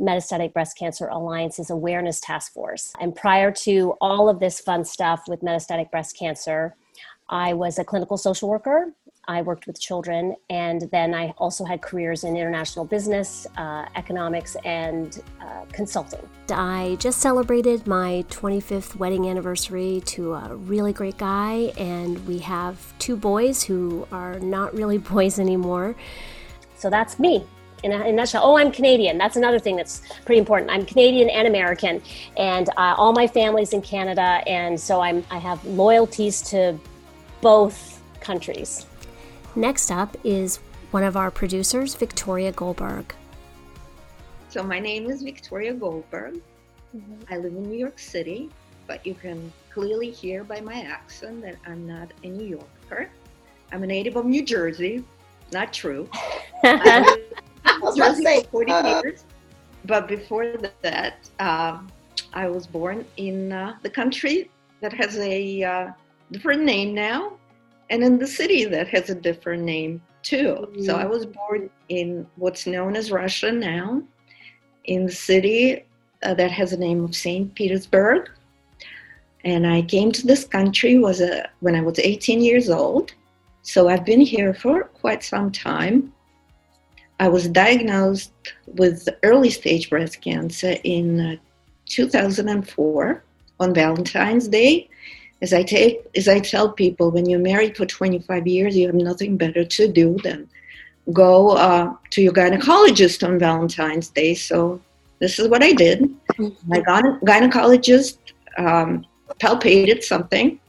[0.00, 2.92] Metastatic Breast Cancer Alliance's Awareness Task Force.
[2.98, 6.74] And prior to all of this fun stuff with metastatic breast cancer,
[7.30, 8.92] I was a clinical social worker.
[9.28, 14.56] I worked with children, and then I also had careers in international business, uh, economics,
[14.64, 16.28] and uh, consulting.
[16.50, 22.92] I just celebrated my 25th wedding anniversary to a really great guy, and we have
[22.98, 25.94] two boys who are not really boys anymore.
[26.76, 27.44] So that's me
[27.84, 28.42] in a, in a, nutshell.
[28.44, 29.16] Oh, I'm Canadian.
[29.16, 30.72] That's another thing that's pretty important.
[30.72, 32.02] I'm Canadian and American,
[32.36, 36.76] and uh, all my family's in Canada, and so I'm I have loyalties to
[37.40, 38.86] both countries.
[39.56, 40.58] Next up is
[40.90, 43.14] one of our producers, Victoria Goldberg.
[44.48, 46.40] So, my name is Victoria Goldberg.
[46.96, 47.32] Mm-hmm.
[47.32, 48.50] I live in New York City,
[48.86, 53.08] but you can clearly hear by my accent that I'm not a New Yorker.
[53.72, 55.04] I'm a native of New Jersey,
[55.52, 56.08] not true.
[56.64, 57.18] I
[57.80, 59.24] was about to say, 40 uh, years.
[59.84, 61.90] But before that, um,
[62.32, 64.50] I was born in uh, the country
[64.80, 65.90] that has a uh,
[66.30, 67.32] different name now,
[67.90, 70.68] and in the city that has a different name too.
[70.84, 74.02] So I was born in what's known as Russia now,
[74.84, 75.84] in the city
[76.22, 77.54] uh, that has the name of St.
[77.54, 78.30] Petersburg.
[79.44, 83.14] And I came to this country was a, when I was 18 years old.
[83.62, 86.12] So I've been here for quite some time.
[87.18, 88.32] I was diagnosed
[88.66, 91.36] with early stage breast cancer in uh,
[91.86, 93.24] 2004
[93.60, 94.88] on Valentine's Day.
[95.42, 98.94] As I take, as I tell people, when you're married for 25 years, you have
[98.94, 100.48] nothing better to do than
[101.12, 104.34] go uh, to your gynecologist on Valentine's Day.
[104.34, 104.80] So
[105.18, 106.14] this is what I did.
[106.66, 108.18] My gyne- gynecologist
[108.58, 109.06] um,
[109.38, 110.60] palpated something,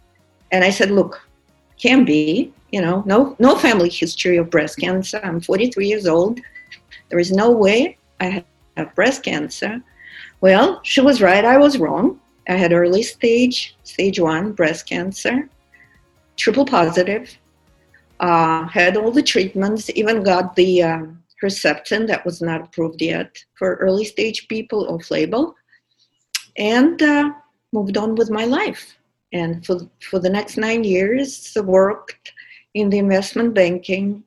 [0.51, 1.21] and I said, "Look,
[1.77, 5.19] can be, you know, no no family history of breast cancer.
[5.23, 6.39] I'm 43 years old.
[7.09, 8.45] There is no way I
[8.77, 9.81] have breast cancer."
[10.41, 11.45] Well, she was right.
[11.45, 12.19] I was wrong.
[12.47, 15.49] I had early stage, stage one breast cancer,
[16.37, 17.37] triple positive.
[18.19, 21.05] Uh, had all the treatments, even got the uh,
[21.41, 25.55] Herceptin that was not approved yet for early stage people off label,
[26.57, 27.31] and uh,
[27.73, 28.97] moved on with my life.
[29.33, 32.33] And for, for the next nine years, worked
[32.73, 34.23] in the investment banking,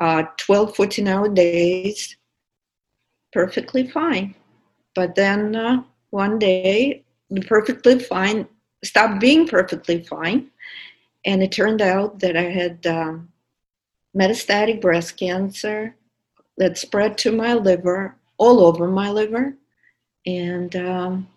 [0.00, 2.16] uh, 12, 14 hour days,
[3.32, 4.34] perfectly fine.
[4.94, 7.04] But then uh, one day,
[7.46, 8.46] perfectly fine
[8.82, 10.50] stopped being perfectly fine.
[11.24, 13.28] And it turned out that I had um,
[14.16, 15.94] metastatic breast cancer
[16.56, 19.54] that spread to my liver, all over my liver.
[20.26, 21.28] And um,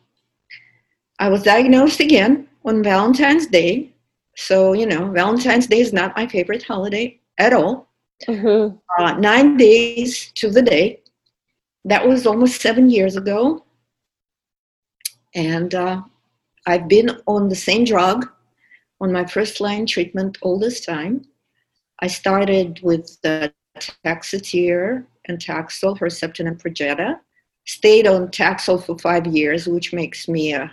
[1.19, 3.91] I was diagnosed again on Valentine's Day.
[4.35, 7.89] So, you know, Valentine's Day is not my favorite holiday at all.
[8.27, 8.79] Mhm.
[8.97, 11.01] Uh, nine days to the day.
[11.85, 13.62] That was almost seven years ago.
[15.35, 16.01] And uh,
[16.67, 18.29] I've been on the same drug
[19.01, 21.25] on my first line treatment all this time.
[21.99, 23.53] I started with the
[24.05, 27.19] Taxotere and Taxol, Herceptin, and Perjeta.
[27.65, 30.71] Stayed on Taxol for five years, which makes me, a,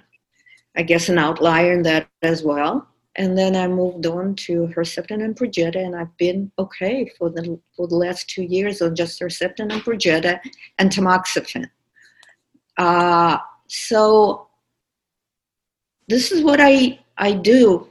[0.76, 2.86] I guess, an outlier in that as well.
[3.16, 7.58] And then I moved on to Herceptin and Perjeta, and I've been okay for the
[7.76, 10.40] for the last two years on just Herceptin and Perjeta
[10.78, 11.68] and tamoxifen.
[12.76, 14.48] Uh, so
[16.10, 17.88] this is what I I do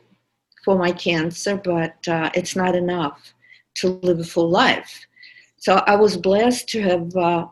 [0.66, 3.34] for my cancer, but uh, it's not enough
[3.76, 5.08] to live a full life.
[5.58, 7.48] So I was blessed to have uh,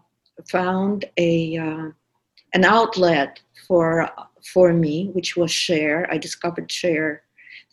[0.50, 1.88] found a uh,
[2.54, 4.10] an outlet for
[4.54, 6.06] for me, which was Share.
[6.12, 7.24] I discovered Share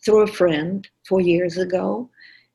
[0.03, 2.09] through a friend four years ago,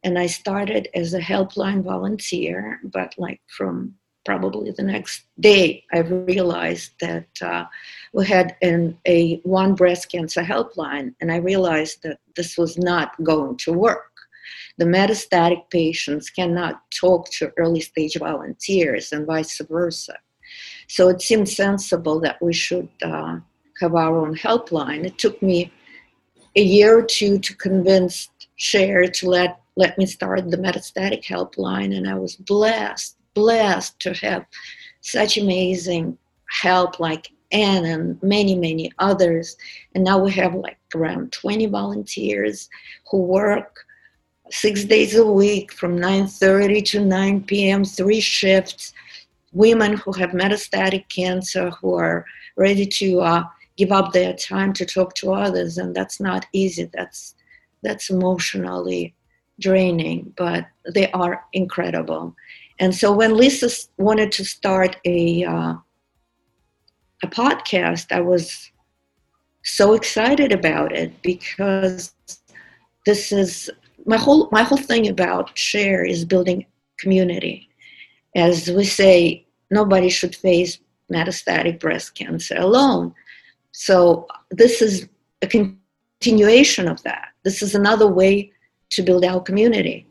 [0.05, 2.81] and I started as a helpline volunteer.
[2.85, 7.65] But like from probably the next day, I realized that uh,
[8.13, 13.13] we had an, a one breast cancer helpline, and I realized that this was not
[13.23, 14.11] going to work
[14.81, 20.17] the metastatic patients cannot talk to early stage volunteers and vice versa.
[20.89, 23.41] So it seemed sensible that we should uh,
[23.79, 25.05] have our own helpline.
[25.05, 25.71] It took me
[26.57, 31.97] a year or two to convince Share to let, let me start the metastatic helpline,
[31.97, 34.45] and I was blessed, blessed to have
[35.01, 36.19] such amazing
[36.51, 39.57] help like Anne and many, many others.
[39.95, 42.69] And now we have like around 20 volunteers
[43.11, 43.85] who work
[44.51, 48.93] six days a week from 9.30 to 9 p.m three shifts.
[49.53, 52.25] Women who have metastatic cancer who are
[52.57, 53.45] ready to uh,
[53.77, 55.79] give up their time to talk to others.
[55.79, 56.91] And that's not easy.
[56.93, 57.35] That's
[57.83, 59.15] that's emotionally
[59.61, 62.35] draining but they are incredible.
[62.79, 65.75] And so when lisa wanted to start a uh,
[67.23, 68.71] a podcast i was
[69.63, 72.15] so excited about it because
[73.07, 73.71] this is
[74.07, 76.67] my whole my whole thing about share is building
[76.99, 77.69] community.
[78.35, 80.79] As we say nobody should face
[81.13, 83.15] metastatic breast cancer alone.
[83.73, 85.09] So this is
[85.43, 87.29] a continuation of that.
[87.45, 88.53] This is another way
[88.91, 90.07] to build our community.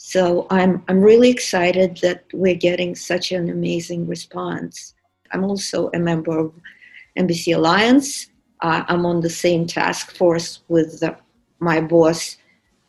[0.00, 4.94] So i'm i'm really excited that we're getting such an amazing response
[5.32, 6.52] i'm also a member of
[7.18, 8.28] MBC alliance
[8.62, 11.16] uh, i'm on the same task force with the,
[11.60, 12.36] my boss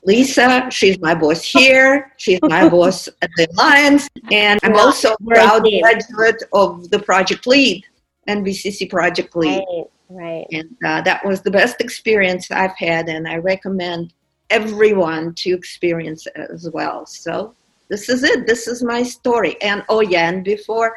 [0.05, 2.13] Lisa, she's my boss here.
[2.17, 4.07] She's my boss at the Alliance.
[4.31, 7.83] And I'm also a proud graduate of the Project Lead,
[8.27, 9.63] NBCC Project Lead.
[9.67, 10.47] Right, right.
[10.51, 14.13] And uh, that was the best experience I've had, and I recommend
[14.49, 17.05] everyone to experience it as well.
[17.05, 17.53] So
[17.89, 18.47] this is it.
[18.47, 19.61] This is my story.
[19.61, 20.95] And oh yeah, and before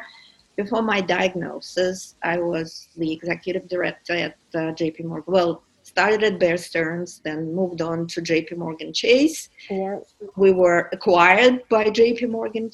[0.55, 5.03] before my diagnosis, I was the executive director at uh, J.P.
[5.03, 5.33] Morgan.
[5.33, 8.55] Well, started at Bear Stearns, then moved on to J.P.
[8.55, 9.49] Morgan Chase.
[9.69, 9.99] Yeah.
[10.35, 12.27] We were acquired by J.P.
[12.27, 12.71] Morgan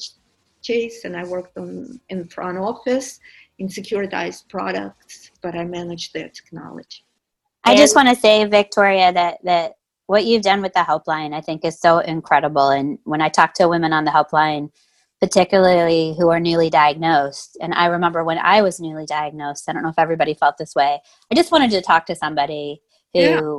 [0.62, 3.18] Chase, and I worked on in front office
[3.58, 7.04] in securitized products, but I managed their technology.
[7.64, 9.74] I just want to say, Victoria, that that
[10.06, 12.70] what you've done with the helpline, I think, is so incredible.
[12.70, 14.70] And when I talk to women on the helpline,
[15.20, 19.82] particularly who are newly diagnosed, and I remember when I was newly diagnosed, I don't
[19.82, 21.00] know if everybody felt this way.
[21.30, 22.80] I just wanted to talk to somebody
[23.12, 23.50] who yeah.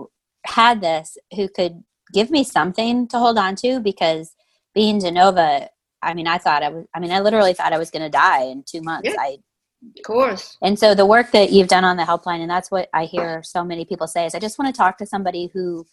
[0.46, 4.36] had this, who could give me something to hold on to, because
[4.74, 5.68] being de novo,
[6.02, 6.86] I mean, I thought I was.
[6.96, 9.10] I mean, I literally thought I was going to die in two months.
[9.10, 9.16] Yeah.
[9.20, 9.38] I
[9.84, 10.58] of course.
[10.62, 13.42] And so the work that you've done on the helpline, and that's what I hear
[13.44, 15.86] so many people say is, I just want to talk to somebody who,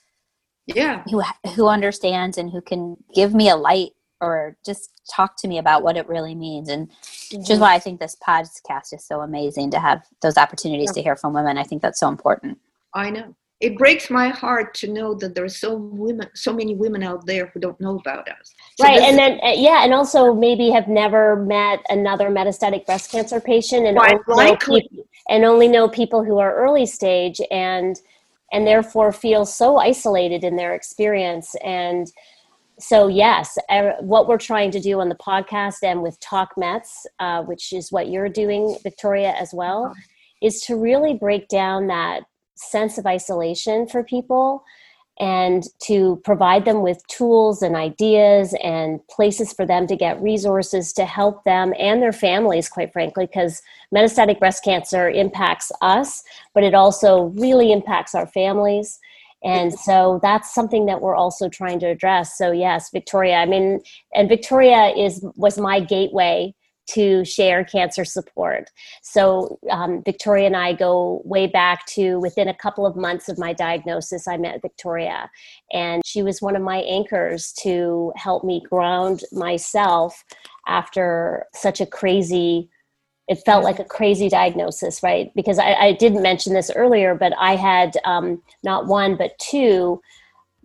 [0.67, 1.23] yeah, who
[1.55, 5.83] who understands and who can give me a light or just talk to me about
[5.83, 6.69] what it really means.
[6.69, 7.39] And mm-hmm.
[7.39, 10.95] which is why I think this podcast is so amazing to have those opportunities yeah.
[10.95, 11.59] to hear from women.
[11.59, 12.59] I think that's so important.
[12.95, 17.03] I know it breaks my heart to know that there's so women so many women
[17.03, 20.33] out there who don't know about us so right and then uh, yeah and also
[20.33, 25.69] maybe have never met another metastatic breast cancer patient and only, know people, and only
[25.69, 28.01] know people who are early stage and
[28.53, 32.13] and therefore feel so isolated in their experience and
[32.79, 37.07] so yes er, what we're trying to do on the podcast and with talk mets
[37.19, 40.01] uh, which is what you're doing victoria as well uh-huh.
[40.43, 42.23] is to really break down that
[42.57, 44.63] sense of isolation for people
[45.21, 50.93] and to provide them with tools and ideas and places for them to get resources
[50.93, 53.61] to help them and their families, quite frankly, because
[53.95, 56.23] metastatic breast cancer impacts us,
[56.55, 59.01] but it also really impacts our families.
[59.45, 62.37] And so that's something that we're also trying to address.
[62.37, 63.81] So yes, Victoria, I mean,
[64.15, 66.55] and Victoria is was my gateway
[66.89, 68.71] to share cancer support.
[69.03, 73.39] So, um, Victoria and I go way back to within a couple of months of
[73.39, 75.31] my diagnosis, I met Victoria,
[75.73, 80.25] and she was one of my anchors to help me ground myself
[80.67, 82.71] after such a crazy
[83.29, 85.33] it felt like a crazy diagnosis, right?
[85.35, 90.01] Because I, I didn't mention this earlier, but I had um, not one, but two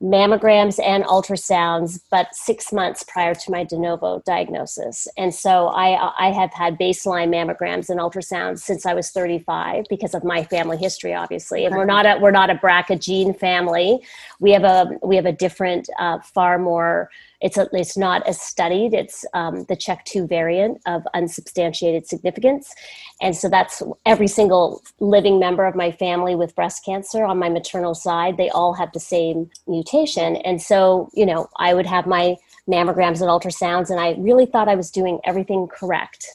[0.02, 5.08] mammograms and ultrasounds, but six months prior to my de novo diagnosis.
[5.18, 10.14] And so I, I have had baseline mammograms and ultrasounds since I was 35 because
[10.14, 11.66] of my family history, obviously.
[11.66, 14.02] And we're not a, we're not a BRCA gene family.
[14.42, 17.10] We have a, we have a different, uh, far more
[17.44, 18.94] it's, a, it's not as studied.
[18.94, 22.74] It's um, the CHEK2 variant of unsubstantiated significance.
[23.22, 27.50] And so that's every single living member of my family with breast cancer on my
[27.50, 30.38] maternal side, they all have the same mutation.
[30.38, 34.70] And so, you know, I would have my mammograms and ultrasounds, and I really thought
[34.70, 36.26] I was doing everything correct.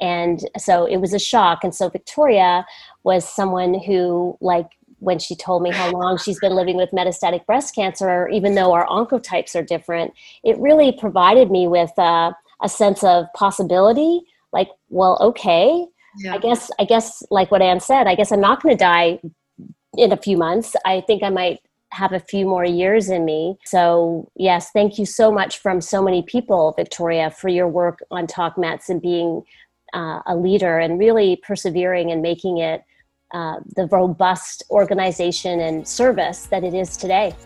[0.00, 1.64] And so it was a shock.
[1.64, 2.64] And so Victoria
[3.04, 7.44] was someone who, like when she told me how long she's been living with metastatic
[7.46, 12.32] breast cancer, even though our oncotypes are different, it really provided me with uh,
[12.62, 14.22] a sense of possibility.
[14.52, 15.86] Like, well, okay,
[16.18, 16.34] yeah.
[16.34, 19.20] I guess, I guess, like what Anne said, I guess I'm not going to die
[19.96, 20.74] in a few months.
[20.84, 21.60] I think I might
[21.92, 23.58] have a few more years in me.
[23.64, 28.26] So, yes, thank you so much from so many people, Victoria, for your work on
[28.26, 29.42] Talk Mets and being
[29.94, 32.82] uh, a leader and really persevering and making it
[33.36, 37.36] uh, the robust organization and service that it is today.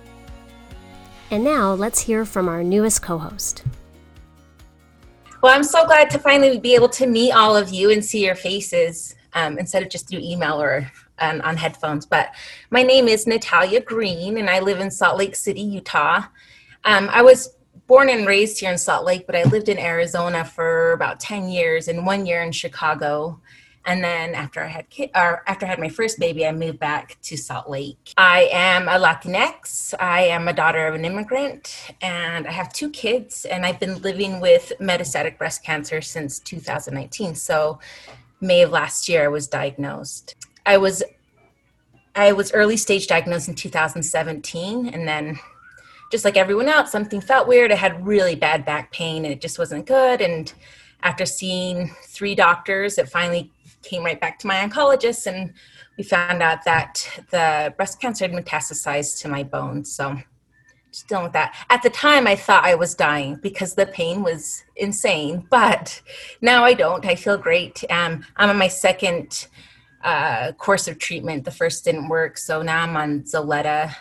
[1.33, 3.65] And now let's hear from our newest co host.
[5.43, 8.25] Well, I'm so glad to finally be able to meet all of you and see
[8.25, 12.07] your faces um, instead of just through email or um, on headphones.
[12.07, 12.37] But
[12.71, 16.23] my name is Natalia Green, and I live in Salt Lake City, Utah.
[16.85, 17.57] Um, I was
[17.89, 21.49] born and raised here in Salt Lake, but I lived in Arizona for about 10
[21.49, 23.41] years and one year in Chicago.
[23.87, 27.17] And then after I had or after I had my first baby, I moved back
[27.23, 28.13] to Salt Lake.
[28.17, 29.95] I am a Latinx.
[29.99, 33.47] I am a daughter of an immigrant, and I have two kids.
[33.47, 37.35] And I've been living with metastatic breast cancer since 2019.
[37.35, 37.81] So,
[38.43, 40.35] May of last year, I was diagnosed.
[40.67, 41.03] I was
[42.15, 45.39] I was early stage diagnosed in 2017, and then
[46.11, 47.71] just like everyone else, something felt weird.
[47.71, 50.21] I had really bad back pain, and it just wasn't good.
[50.21, 50.53] And
[51.03, 53.51] after seeing three doctors, it finally
[53.83, 55.53] came right back to my oncologist and
[55.97, 59.93] we found out that the breast cancer had metastasized to my bones.
[59.93, 60.19] So
[60.91, 61.55] just dealing with that.
[61.71, 66.01] At the time, I thought I was dying because the pain was insane, but
[66.41, 67.05] now I don't.
[67.07, 67.85] I feel great.
[67.91, 69.49] Um, I'm on my second
[70.03, 71.45] uh, course of treatment.
[71.45, 73.95] The first didn't work, so now I'm on Zoletta,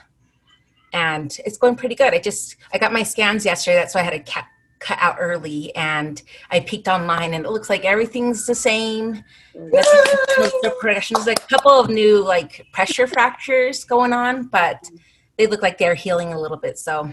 [0.93, 2.13] and it's going pretty good.
[2.13, 3.75] I just I got my scans yesterday.
[3.75, 4.47] That's why I had a cat
[4.80, 6.21] cut out early and
[6.51, 9.23] I peeked online and it looks like everything's the same.
[9.55, 9.71] Mm.
[9.71, 11.15] the progression.
[11.15, 14.89] There's a couple of new like pressure fractures going on, but
[15.38, 16.77] they look like they're healing a little bit.
[16.77, 17.11] So,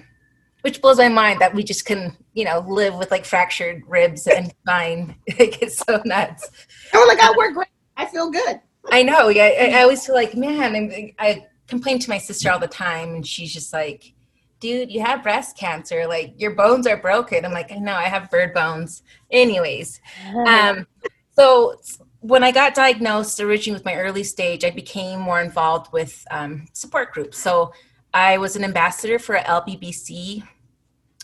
[0.63, 4.27] which blows my mind that we just can, you know, live with like fractured ribs
[4.27, 5.17] and fine.
[5.27, 6.49] it's so nuts.
[6.93, 7.69] Oh, like I work great.
[7.97, 8.61] I feel good.
[8.91, 9.29] I know.
[9.29, 12.69] Yeah, I, I always feel like, man, I, I complain to my sister all the
[12.69, 14.13] time, and she's just like,
[14.61, 16.07] dude, you have breast cancer.
[16.07, 17.45] Like your bones are broken.
[17.45, 19.03] I'm like, I know, I have bird bones.
[19.31, 20.01] Anyways,
[20.47, 20.87] um,
[21.33, 21.77] so
[22.21, 26.67] when I got diagnosed originally with my early stage, I became more involved with um,
[26.73, 27.39] support groups.
[27.39, 27.73] So
[28.13, 30.43] I was an ambassador for LBBC,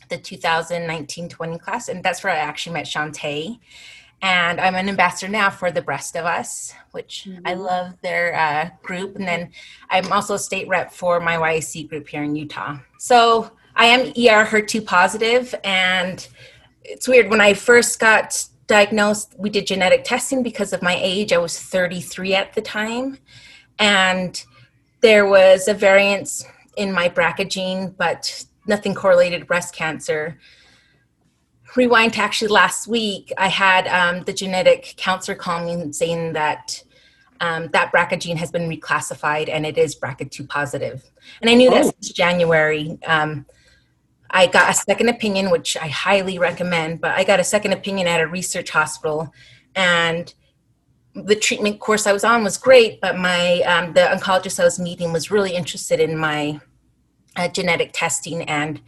[0.09, 3.59] the 2019-20 class, and that's where I actually met Shantae
[4.23, 7.45] and I'm an ambassador now for the Breast of Us, which mm-hmm.
[7.45, 9.17] I love their uh, group.
[9.17, 9.51] And then
[9.91, 12.79] I'm also a state rep for my YAC group here in Utah.
[12.99, 16.27] So I am ER HER2 positive, and
[16.85, 17.31] it's weird.
[17.31, 21.33] When I first got diagnosed, we did genetic testing because of my age.
[21.33, 23.19] I was 33 at the time,
[23.81, 24.43] and
[25.01, 26.45] there was a variance
[26.77, 30.39] in my BRCA gene, but nothing correlated breast cancer
[31.77, 36.83] rewind to actually last week, I had um, the genetic counselor call me saying that
[37.41, 41.11] um, that BRCA gene has been reclassified and it is BRCA2 positive.
[41.41, 41.75] And I knew oh.
[41.75, 42.99] that since January.
[43.05, 43.47] Um,
[44.31, 48.07] I got a second opinion, which I highly recommend, but I got a second opinion
[48.07, 49.33] at a research hospital.
[49.75, 50.33] And
[51.15, 54.79] the treatment course I was on was great, but my um, the oncologist I was
[54.79, 56.61] meeting was really interested in my
[57.37, 58.81] uh, genetic testing, and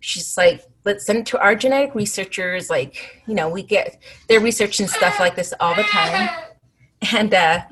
[0.00, 2.70] she's like, let's send it to our genetic researchers.
[2.70, 6.28] Like, you know, we get they're researching stuff like this all the time.
[7.12, 7.62] And uh,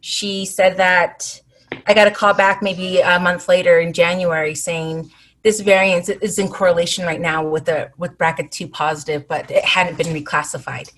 [0.00, 1.40] she said that
[1.86, 5.10] I got a call back maybe a month later in January saying
[5.42, 9.98] this variance is in correlation right now with the with BRCA2 positive, but it hadn't
[9.98, 10.90] been reclassified.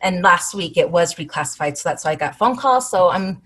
[0.00, 2.90] And last week it was reclassified, so that's why I got phone calls.
[2.90, 3.42] So I'm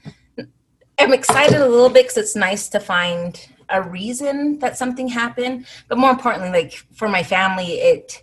[0.99, 3.41] I'm excited a little bit because it's nice to find
[3.71, 8.23] a reason that something happened but more importantly like for my family it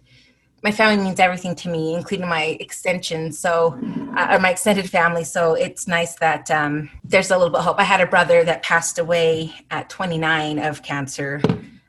[0.63, 3.77] my family means everything to me including my extension so
[4.17, 7.65] uh, or my extended family so it's nice that um, there's a little bit of
[7.65, 11.41] hope i had a brother that passed away at 29 of cancer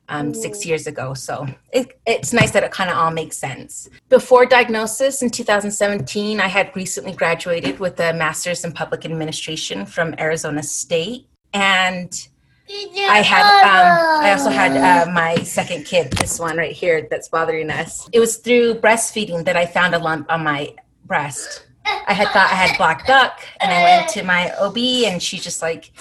[0.09, 1.15] um, six years ago.
[1.15, 3.89] So it, it's nice that it kind of all makes sense.
[4.09, 10.15] Before diagnosis in 2017, I had recently graduated with a master's in public administration from
[10.19, 11.27] Arizona State.
[11.53, 12.29] And
[12.71, 17.29] I had, um, I also had uh, my second kid, this one right here that's
[17.29, 18.09] bothering us.
[18.13, 21.67] It was through breastfeeding that I found a lump on my breast.
[21.87, 25.39] I had thought I had blocked duct, and I went to my OB, and she
[25.39, 25.93] just like,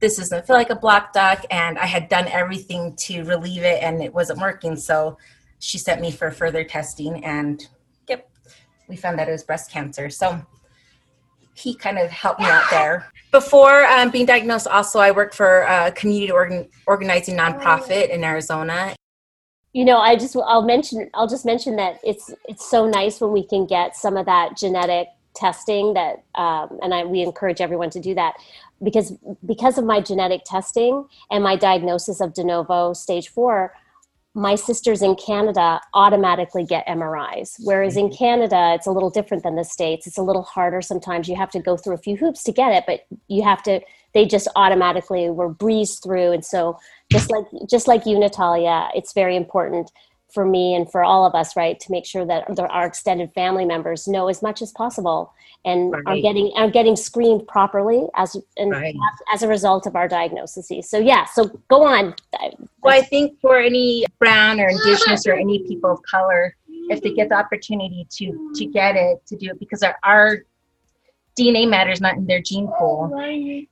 [0.00, 1.46] this doesn't feel like a blocked duct.
[1.50, 4.74] And I had done everything to relieve it, and it wasn't working.
[4.76, 5.18] So
[5.60, 7.64] she sent me for further testing, and
[8.08, 8.28] yep,
[8.88, 10.10] we found that it was breast cancer.
[10.10, 10.44] So
[11.58, 13.10] he kind of helped me out there.
[13.30, 18.94] Before um, being diagnosed, also I worked for a community organ- organizing nonprofit in Arizona.
[19.74, 23.32] You know, I just I'll mention I'll just mention that it's it's so nice when
[23.32, 27.90] we can get some of that genetic testing that um, and I, we encourage everyone
[27.90, 28.34] to do that
[28.82, 29.12] because
[29.46, 33.74] because of my genetic testing and my diagnosis of de novo stage four
[34.38, 37.56] my sisters in Canada automatically get MRIs.
[37.64, 38.16] Whereas in mm-hmm.
[38.16, 40.06] Canada, it's a little different than the States.
[40.06, 41.28] It's a little harder sometimes.
[41.28, 43.80] You have to go through a few hoops to get it, but you have to,
[44.14, 46.32] they just automatically were breezed through.
[46.32, 46.78] And so
[47.10, 49.90] just like, just like you, Natalia, it's very important
[50.32, 53.64] for me and for all of us, right, to make sure that our extended family
[53.64, 55.32] members know as much as possible
[55.64, 56.02] and right.
[56.06, 58.94] are getting are getting screened properly as and right.
[58.94, 60.70] as, as, a result of our diagnoses.
[60.88, 62.14] So yeah, so go on.
[62.82, 66.54] Well, I think for any brown or indigenous or any people of color,
[66.90, 70.38] if they get the opportunity to to get it, to do it, because our, our
[71.38, 73.10] DNA matters not in their gene pool.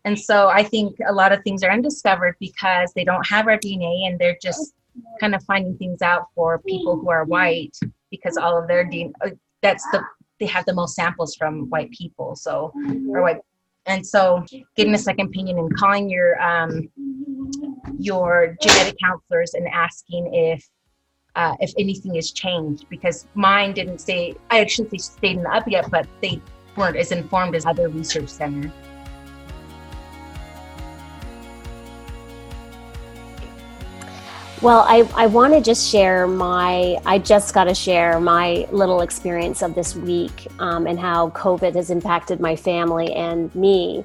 [0.05, 3.59] And so I think a lot of things are undiscovered because they don't have our
[3.59, 4.75] DNA and they're just
[5.21, 7.77] kind of finding things out for people who are white
[8.11, 9.31] because all of their DNA, uh,
[9.63, 10.03] that's the,
[10.41, 12.37] they have the most samples from white people.
[12.37, 12.73] So,
[13.09, 13.41] or white.
[13.87, 14.45] And so
[14.77, 16.89] getting a second opinion and calling your, um,
[17.99, 20.69] your genetic counselors and asking if
[21.37, 25.69] uh, if anything has changed because mine didn't say I say stayed in the up
[25.69, 26.41] yet, but they
[26.77, 28.73] weren't as informed as other research center.
[34.63, 39.03] Well, I, I want to just share my, I just got to share my little
[39.03, 44.03] experience of this week um, and how COVID has impacted my family and me.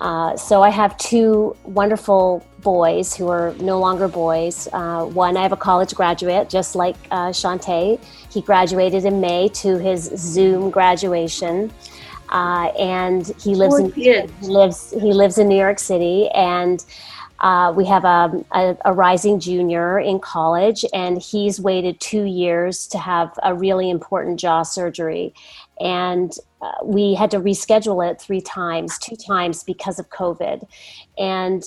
[0.00, 4.68] Uh, so I have two wonderful boys who are no longer boys.
[4.72, 8.02] Uh, one, I have a college graduate, just like uh, Shantae.
[8.32, 11.70] He graduated in May to his Zoom graduation.
[12.30, 16.84] Uh, and he lives in he lives he lives in New York City, and
[17.40, 22.86] uh, we have a, a, a, rising junior in college, and he's waited two years
[22.86, 25.34] to have a really important jaw surgery,
[25.80, 30.66] and uh, we had to reschedule it three times, two times because of COVID,
[31.16, 31.64] and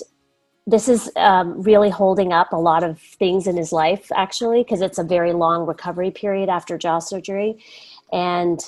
[0.65, 4.82] this is um, really holding up a lot of things in his life actually because
[4.82, 7.57] it's a very long recovery period after jaw surgery.
[8.13, 8.59] And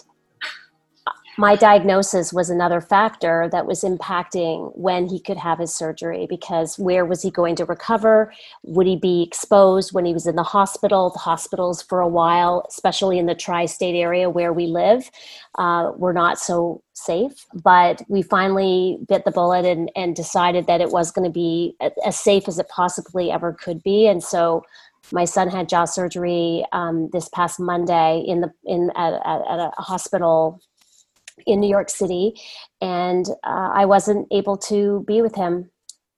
[1.38, 6.80] my diagnosis was another factor that was impacting when he could have his surgery because
[6.80, 8.32] where was he going to recover?
[8.64, 11.10] Would he be exposed when he was in the hospital?
[11.10, 15.12] The hospitals, for a while, especially in the tri state area where we live,
[15.58, 17.46] uh, were not so safe.
[17.54, 21.76] But we finally bit the bullet and, and decided that it was going to be
[22.06, 24.08] as safe as it possibly ever could be.
[24.08, 24.64] And so
[25.12, 29.60] my son had jaw surgery um, this past Monday in the in at, at, at
[29.78, 30.62] a hospital
[31.46, 32.40] in New York City,
[32.82, 35.70] and uh, I wasn't able to be with him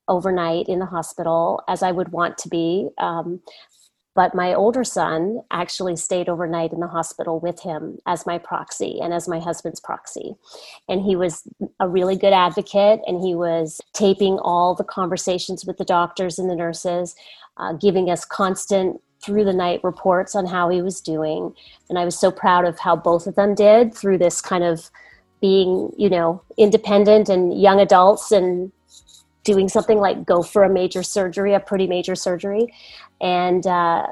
[0.07, 2.89] overnight in the hospital as I would want to be.
[2.97, 3.41] Um,
[4.17, 8.99] but my older son actually stayed overnight in the hospital with him as my proxy
[8.99, 10.33] and as my husband's proxy.
[10.89, 11.43] And he was
[11.79, 16.49] a really good advocate and he was taping all the conversations with the doctors and
[16.49, 17.15] the nurses,
[17.57, 21.53] uh, giving us constant through the night reports on how he was doing.
[21.87, 24.89] And I was so proud of how both of them did through this kind of
[25.41, 28.71] being, you know, independent and young adults and
[29.43, 32.73] doing something like go for a major surgery, a pretty major surgery.
[33.21, 34.07] And uh,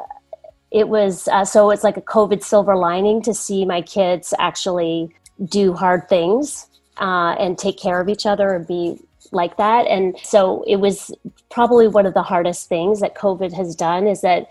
[0.71, 5.13] it was uh, so it's like a COVID silver lining to see my kids actually
[5.43, 6.67] do hard things
[6.97, 8.99] uh, and take care of each other and be
[9.31, 9.87] like that.
[9.87, 11.11] And so it was
[11.49, 14.47] probably one of the hardest things that COVID has done is that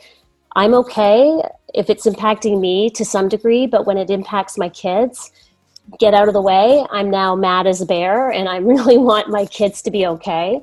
[0.57, 1.43] I'm okay
[1.75, 5.33] if it's impacting me to some degree, but when it impacts my kids,
[5.99, 6.85] get out of the way.
[6.91, 10.63] I'm now mad as a bear and I really want my kids to be okay.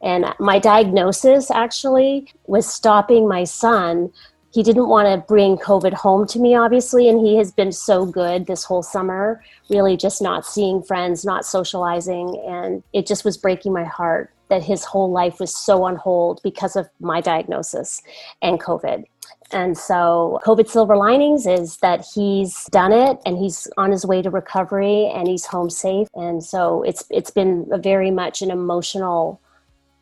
[0.00, 4.12] And my diagnosis actually was stopping my son.
[4.52, 8.04] He didn't want to bring COVID home to me, obviously, and he has been so
[8.04, 12.42] good this whole summer, really just not seeing friends, not socializing.
[12.46, 16.40] And it just was breaking my heart that his whole life was so on hold
[16.44, 18.02] because of my diagnosis
[18.42, 19.04] and COVID.
[19.52, 24.22] And so, COVID silver linings is that he's done it and he's on his way
[24.22, 26.08] to recovery and he's home safe.
[26.14, 29.40] And so, it's it's been a very much an emotional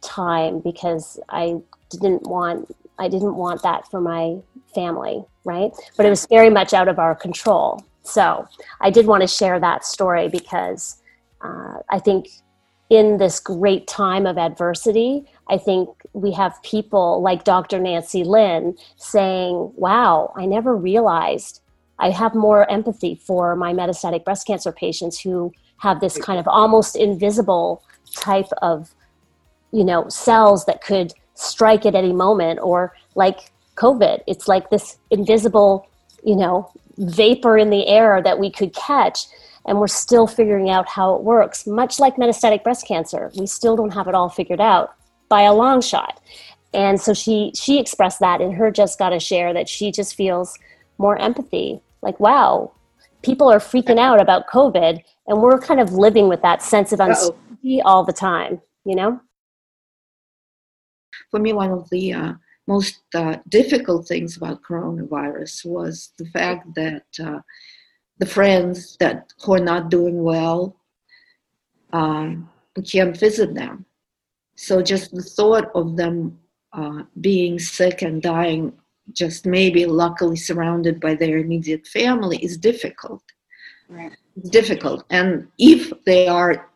[0.02, 1.56] time because I
[1.90, 4.36] didn't want I didn't want that for my
[4.74, 5.72] family, right?
[5.96, 7.84] But it was very much out of our control.
[8.02, 8.46] So,
[8.80, 10.96] I did want to share that story because
[11.40, 12.28] uh, I think
[12.88, 17.78] in this great time of adversity, I think we have people like Dr.
[17.78, 21.60] Nancy Lin saying, Wow, I never realized
[21.98, 26.48] I have more empathy for my metastatic breast cancer patients who have this kind of
[26.48, 27.82] almost invisible
[28.14, 28.94] type of,
[29.72, 34.98] you know, cells that could strike at any moment, or like COVID, it's like this
[35.10, 35.88] invisible,
[36.24, 39.26] you know, vapor in the air that we could catch
[39.66, 41.66] and we're still figuring out how it works.
[41.66, 44.94] Much like metastatic breast cancer, we still don't have it all figured out
[45.30, 46.20] by a long shot.
[46.74, 50.14] And so she she expressed that in her just got to share that she just
[50.14, 50.58] feels
[50.98, 51.80] more empathy.
[52.02, 52.72] Like, wow,
[53.22, 57.00] people are freaking out about COVID, and we're kind of living with that sense of
[57.00, 58.60] uncertainty all the time.
[58.84, 59.20] You know.
[61.30, 62.32] For me, one of the uh,
[62.66, 67.40] most uh, difficult things about coronavirus was the fact that uh,
[68.18, 70.76] the friends that who are not doing well,
[71.92, 73.86] um, we can't visit them.
[74.60, 76.38] So just the thought of them
[76.74, 78.74] uh, being sick and dying,
[79.10, 83.22] just maybe luckily surrounded by their immediate family, is difficult.
[83.88, 84.14] Right.
[84.36, 86.68] It's difficult, and if they are,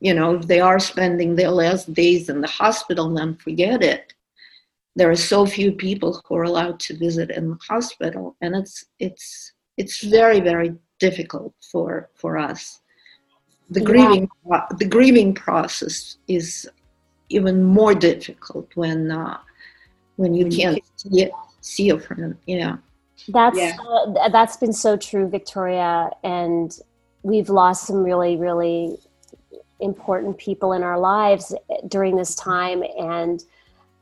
[0.00, 4.14] you know, if they are spending their last days in the hospital, then forget it.
[4.94, 8.84] There are so few people who are allowed to visit in the hospital, and it's
[9.00, 12.80] it's it's very very difficult for for us
[13.70, 13.86] the yeah.
[13.86, 14.28] grieving
[14.78, 16.68] the grieving process is
[17.28, 19.38] even more difficult when uh,
[20.16, 22.76] when you can't see, it, see a friend yeah
[23.28, 23.76] that's yeah.
[23.80, 26.78] Uh, that's been so true victoria and
[27.22, 28.96] we've lost some really really
[29.80, 31.54] important people in our lives
[31.88, 33.44] during this time and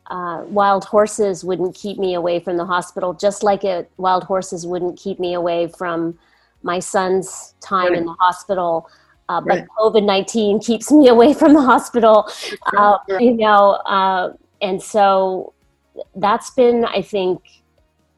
[0.09, 4.67] uh, wild horses wouldn't keep me away from the hospital, just like it, wild horses
[4.67, 6.17] wouldn't keep me away from
[6.63, 7.99] my son's time right.
[7.99, 8.89] in the hospital.
[9.29, 9.67] Uh, but Right.
[9.79, 12.29] COVID 19 keeps me away from the hospital,
[12.77, 15.53] uh, you know, uh, and so
[16.17, 17.43] that's been, I think,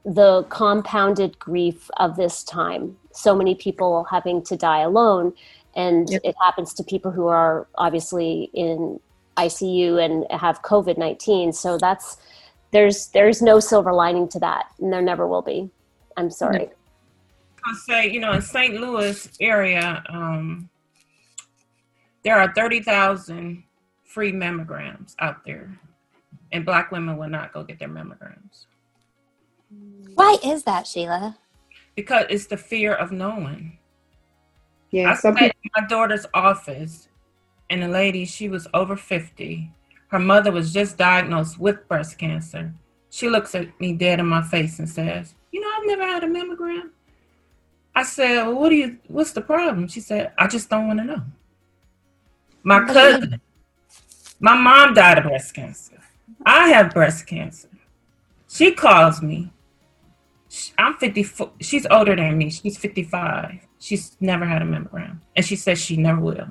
[0.05, 2.97] the compounded grief of this time.
[3.13, 5.33] So many people having to die alone,
[5.75, 6.21] and Yep.
[6.25, 9.01] it happens to people who are obviously in
[9.37, 11.53] ICU and have COVID nineteen.
[11.53, 12.17] So that's
[12.71, 15.71] there's there's no silver lining to that, and there never will be.
[16.17, 16.69] I'm sorry.
[17.65, 18.81] I'll say, you know, in St.
[18.81, 20.69] Louis area, um,
[22.25, 23.63] there are 30,000
[24.05, 25.71] free mammograms out there,
[26.53, 28.67] and black women will not go get their mammograms
[30.15, 31.37] Why is that, Sheila?
[31.97, 33.77] because it's the fear of knowing.
[34.91, 35.59] Yeah, I some sat people.
[35.65, 37.09] in my daughter's office,
[37.71, 39.71] and the lady, she was over 50.
[40.09, 42.73] Her mother was just diagnosed with breast cancer.
[43.11, 46.25] She looks at me dead in my face and says, You know, I've never had
[46.25, 46.91] a mammogram.
[47.95, 49.89] I said, well, What do you, what's the problem?
[49.89, 51.23] She said, I just don't want to know.
[52.63, 53.41] My cousin,
[54.41, 56.01] my mom died of breast cancer.
[56.45, 57.69] I have breast cancer.
[58.49, 59.53] She calls me.
[60.79, 61.53] I'm 54.
[61.61, 62.51] She's older than me.
[62.51, 63.67] She's 55.
[63.79, 65.19] She's never had a mammogram.
[65.37, 66.49] And she says she never will.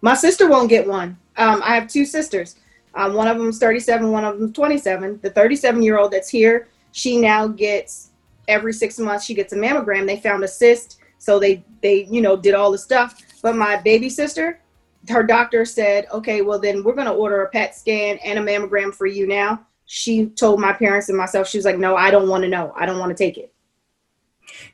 [0.00, 1.18] My sister won't get one.
[1.36, 2.56] Um, I have two sisters.
[2.94, 5.20] Um, one of them's 37, one of them's 27.
[5.22, 8.10] The 37 year old that's here, she now gets
[8.48, 10.06] every six months she gets a mammogram.
[10.06, 13.20] They found a cyst, so they they you know did all the stuff.
[13.42, 14.60] But my baby sister,
[15.08, 18.94] her doctor said, okay, well then we're gonna order a PET scan and a mammogram
[18.94, 19.64] for you now.
[19.86, 22.74] She told my parents and myself, she was like, no, I don't want to know.
[22.76, 23.54] I don't want to take it.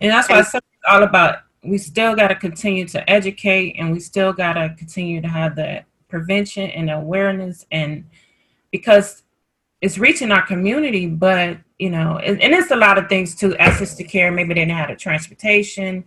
[0.00, 0.52] And that's why it's
[0.88, 5.20] all about we still got to continue to educate and we still got to continue
[5.20, 8.04] to have the prevention and awareness and
[8.70, 9.22] because
[9.80, 13.56] it's reaching our community but you know and, and it's a lot of things too
[13.56, 16.04] access to care maybe they didn't have the transportation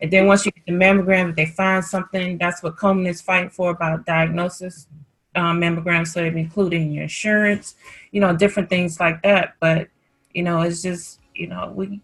[0.00, 3.20] and then once you get the mammogram if they find something that's what Komen is
[3.20, 4.86] fighting for about diagnosis
[5.34, 7.74] um, mammograms so it including your insurance
[8.12, 9.88] you know different things like that but
[10.34, 12.00] you know it's just you know we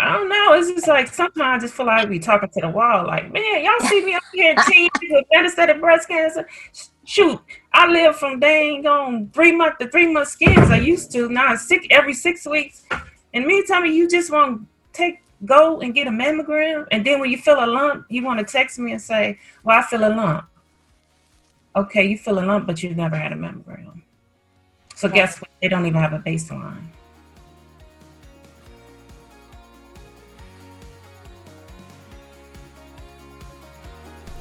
[0.00, 0.52] I don't know.
[0.52, 3.04] It's just like sometimes I just feel like we talking to the wall.
[3.04, 6.48] Like, man, y'all see me up here in tears with metastatic breast cancer.
[7.04, 7.40] Shoot,
[7.72, 11.28] I live from dang on three month to three month scans I used to.
[11.28, 12.84] Now it's sick every six weeks.
[13.34, 17.04] And me tell me you just want to take go and get a mammogram, and
[17.04, 19.82] then when you feel a lump, you want to text me and say, "Well, I
[19.82, 20.46] feel a lump."
[21.76, 24.02] Okay, you feel a lump, but you've never had a mammogram.
[24.94, 25.50] So guess what?
[25.62, 26.88] They don't even have a baseline.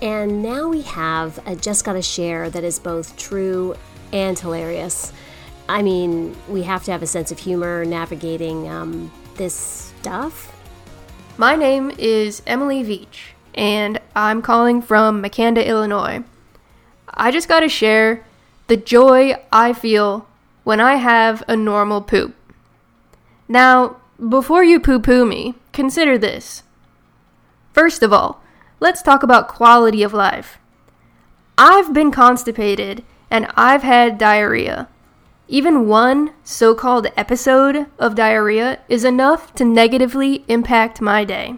[0.01, 3.75] And now we have a Just Gotta Share that is both true
[4.13, 5.11] and hilarious.
[5.69, 9.55] I mean, we have to have a sense of humor navigating um, this
[9.99, 10.57] stuff.
[11.39, 16.23] My name is Emily Veach, and I'm calling from Makanda, Illinois.
[17.07, 18.25] I just gotta share
[18.65, 20.27] the joy I feel
[20.63, 22.35] when I have a normal poop.
[23.47, 26.63] Now, before you poo poo me, consider this.
[27.71, 28.41] First of all,
[28.79, 30.57] let's talk about quality of life.
[31.55, 34.88] I've been constipated and I've had diarrhea.
[35.49, 41.55] Even one so called episode of diarrhea is enough to negatively impact my day.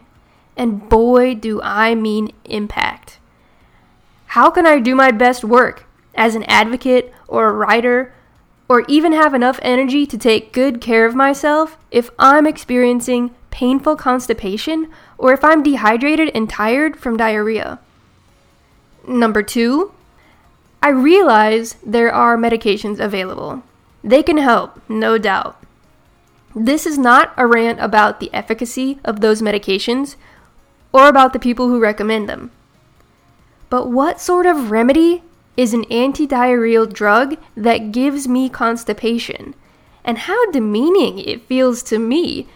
[0.56, 3.18] And boy, do I mean impact.
[4.28, 8.14] How can I do my best work as an advocate or a writer
[8.68, 13.96] or even have enough energy to take good care of myself if I'm experiencing painful
[13.96, 17.80] constipation or if I'm dehydrated and tired from diarrhea?
[19.08, 19.94] Number two,
[20.84, 23.64] I realize there are medications available.
[24.04, 25.62] They can help, no doubt.
[26.56, 30.16] This is not a rant about the efficacy of those medications
[30.92, 32.52] or about the people who recommend them.
[33.70, 35.24] But what sort of remedy
[35.56, 39.54] is an anti-diarrheal drug that gives me constipation?
[40.04, 42.48] And how demeaning it feels to me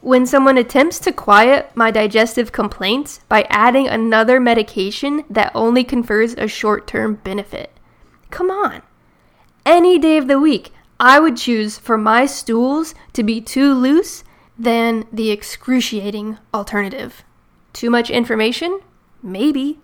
[0.00, 6.34] when someone attempts to quiet my digestive complaints by adding another medication that only confers
[6.34, 7.72] a short-term benefit.
[8.30, 8.82] Come on.
[9.64, 14.24] Any day of the week, I would choose for my stools to be too loose
[14.58, 17.22] than the excruciating alternative.
[17.72, 18.80] Too much information?
[19.22, 19.80] Maybe.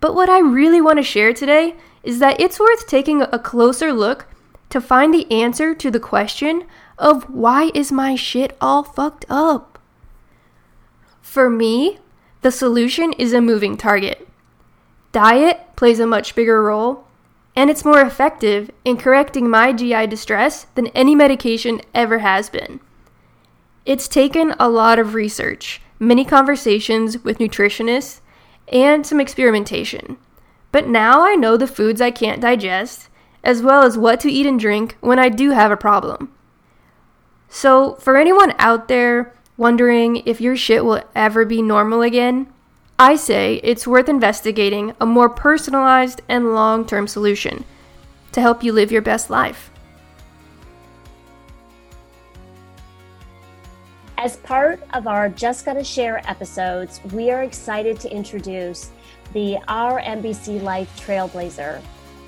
[0.00, 3.92] But what I really want to share today is that it's worth taking a closer
[3.92, 4.26] look
[4.70, 6.64] to find the answer to the question
[6.98, 9.78] of why is my shit all fucked up?
[11.22, 11.98] For me,
[12.42, 14.26] the solution is a moving target.
[15.12, 17.06] Diet plays a much bigger role,
[17.60, 22.80] and it's more effective in correcting my GI distress than any medication ever has been.
[23.84, 28.22] It's taken a lot of research, many conversations with nutritionists,
[28.68, 30.16] and some experimentation.
[30.72, 33.10] But now I know the foods I can't digest,
[33.44, 36.32] as well as what to eat and drink when I do have a problem.
[37.50, 42.50] So, for anyone out there wondering if your shit will ever be normal again,
[43.00, 47.64] I say it's worth investigating a more personalized and long term solution
[48.32, 49.70] to help you live your best life.
[54.18, 58.90] As part of our Just Gotta Share episodes, we are excited to introduce
[59.32, 61.80] the Our MBC Life Trailblazer.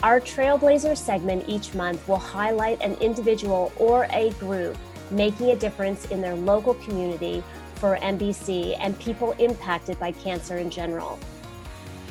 [0.02, 4.78] Our Trailblazer segment each month will highlight an individual or a group
[5.10, 7.44] making a difference in their local community
[7.83, 11.18] for MBC and people impacted by cancer in general.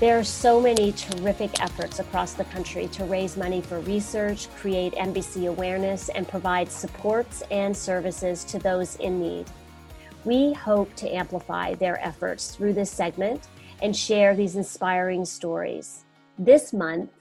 [0.01, 4.93] There are so many terrific efforts across the country to raise money for research, create
[4.95, 9.45] MBC awareness, and provide supports and services to those in need.
[10.25, 13.47] We hope to amplify their efforts through this segment
[13.81, 16.03] and share these inspiring stories.
[16.37, 17.11] This month,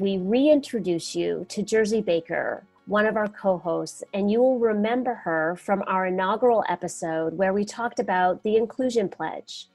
[0.00, 5.14] we reintroduce you to Jersey Baker, one of our co hosts, and you will remember
[5.14, 9.68] her from our inaugural episode where we talked about the Inclusion Pledge.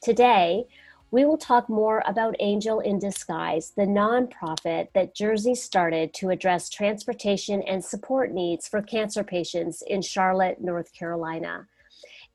[0.00, 0.64] Today,
[1.10, 6.70] we will talk more about Angel in Disguise, the nonprofit that Jersey started to address
[6.70, 11.66] transportation and support needs for cancer patients in Charlotte, North Carolina.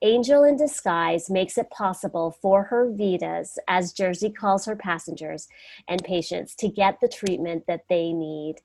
[0.04, 5.48] Angel in Disguise makes it possible for her Vidas, as Jersey calls her passengers
[5.88, 8.58] and patients, to get the treatment that they need.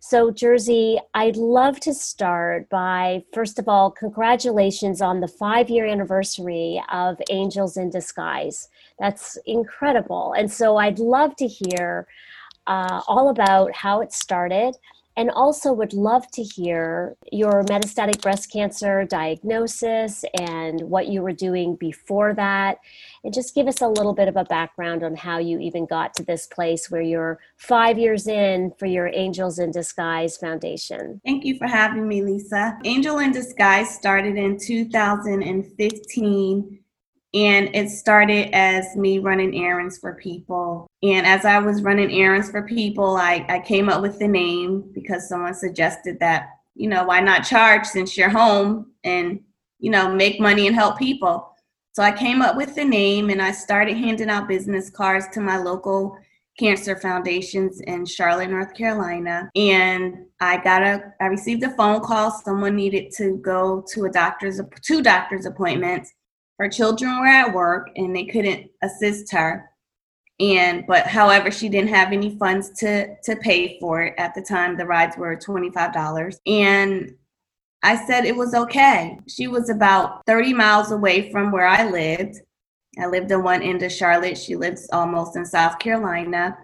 [0.00, 5.86] So, Jersey, I'd love to start by, first of all, congratulations on the five year
[5.86, 8.68] anniversary of Angels in Disguise.
[9.00, 10.34] That's incredible.
[10.38, 12.06] And so, I'd love to hear
[12.68, 14.76] uh, all about how it started
[15.18, 21.32] and also would love to hear your metastatic breast cancer diagnosis and what you were
[21.32, 22.78] doing before that.
[23.24, 26.14] And just give us a little bit of a background on how you even got
[26.14, 31.20] to this place where you're five years in for your Angels in Disguise Foundation.
[31.24, 32.78] Thank you for having me, Lisa.
[32.84, 36.78] Angel in Disguise started in 2015
[37.34, 40.86] and it started as me running errands for people.
[41.02, 44.90] And as I was running errands for people, I, I came up with the name
[44.94, 49.40] because someone suggested that, you know, why not charge since you're home and,
[49.78, 51.54] you know, make money and help people.
[51.92, 55.40] So I came up with the name and I started handing out business cards to
[55.40, 56.16] my local
[56.58, 59.50] cancer foundations in Charlotte, North Carolina.
[59.54, 62.30] And I got a I received a phone call.
[62.30, 66.12] Someone needed to go to a doctor's two doctor's appointments
[66.58, 69.70] her children were at work and they couldn't assist her.
[70.40, 74.42] And but however she didn't have any funds to to pay for it at the
[74.42, 74.76] time.
[74.76, 77.14] The rides were $25 and
[77.82, 79.18] i said it was okay.
[79.28, 82.40] She was about 30 miles away from where i lived.
[83.00, 84.38] I lived in one end of charlotte.
[84.38, 86.56] She lives almost in south carolina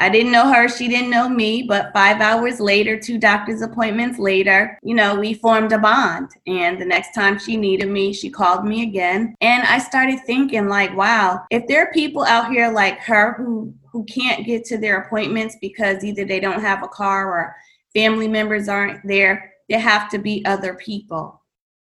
[0.00, 4.18] I didn't know her, she didn't know me, but five hours later, two doctor's appointments
[4.18, 6.30] later, you know, we formed a bond.
[6.46, 9.34] And the next time she needed me, she called me again.
[9.42, 13.74] And I started thinking, like, wow, if there are people out here like her who
[13.92, 17.56] who can't get to their appointments because either they don't have a car or
[17.92, 21.42] family members aren't there, there have to be other people.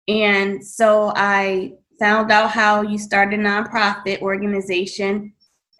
[0.07, 5.33] And so I found out how you start a nonprofit organization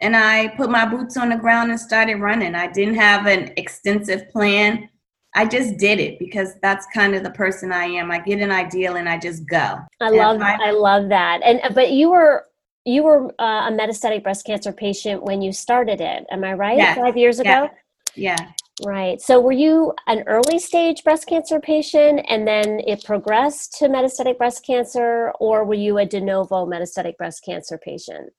[0.03, 2.55] and I put my boots on the ground and started running.
[2.55, 4.89] I didn't have an extensive plan.
[5.33, 8.11] I just did it because that's kind of the person I am.
[8.11, 9.79] I get an ideal and I just go.
[10.01, 11.39] I love I, I love that.
[11.43, 12.45] And but you were
[12.85, 16.25] you were uh, a metastatic breast cancer patient when you started it.
[16.29, 16.77] Am I right?
[16.77, 16.97] Yes.
[16.97, 17.69] 5 years ago?
[18.15, 18.35] Yeah.
[18.37, 18.51] yeah.
[18.85, 19.21] Right.
[19.21, 24.37] So were you an early stage breast cancer patient and then it progressed to metastatic
[24.37, 28.33] breast cancer or were you a de novo metastatic breast cancer patient?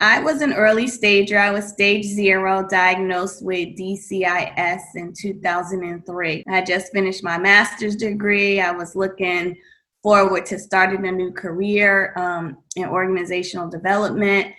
[0.00, 1.38] I was an early stager.
[1.38, 6.44] I was stage zero, diagnosed with DCIS in 2003.
[6.48, 8.60] I just finished my master's degree.
[8.60, 9.56] I was looking
[10.04, 14.54] forward to starting a new career um, in organizational development.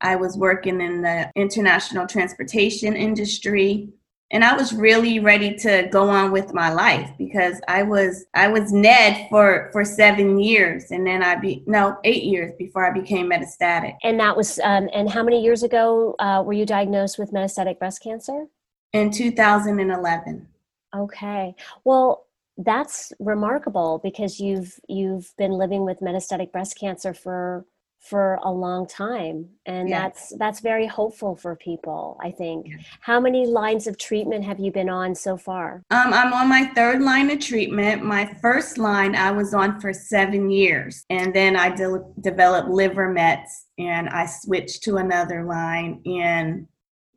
[0.00, 3.88] I was working in the international transportation industry
[4.34, 8.48] and I was really ready to go on with my life because I was I
[8.48, 12.90] was NED for for seven years, and then I be no eight years before I
[12.90, 13.94] became metastatic.
[14.02, 17.78] And that was um, and how many years ago uh, were you diagnosed with metastatic
[17.78, 18.46] breast cancer?
[18.92, 20.48] In 2011.
[20.96, 21.54] Okay,
[21.84, 22.26] well
[22.58, 27.64] that's remarkable because you've you've been living with metastatic breast cancer for
[28.04, 30.02] for a long time and Yeah.
[30.02, 32.66] that's that's very hopeful for people i think
[33.00, 36.66] how many lines of treatment have you been on so far Um, I'm on my
[36.74, 38.04] third line of treatment.
[38.04, 43.08] My first line I was on for seven years, and then I de- developed liver
[43.10, 46.00] mets, and I switched to another line.
[46.04, 46.66] And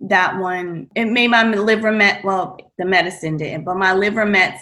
[0.02, 2.24] that one, it made my liver met.
[2.24, 4.62] Well, the medicine didn't, but my liver mets.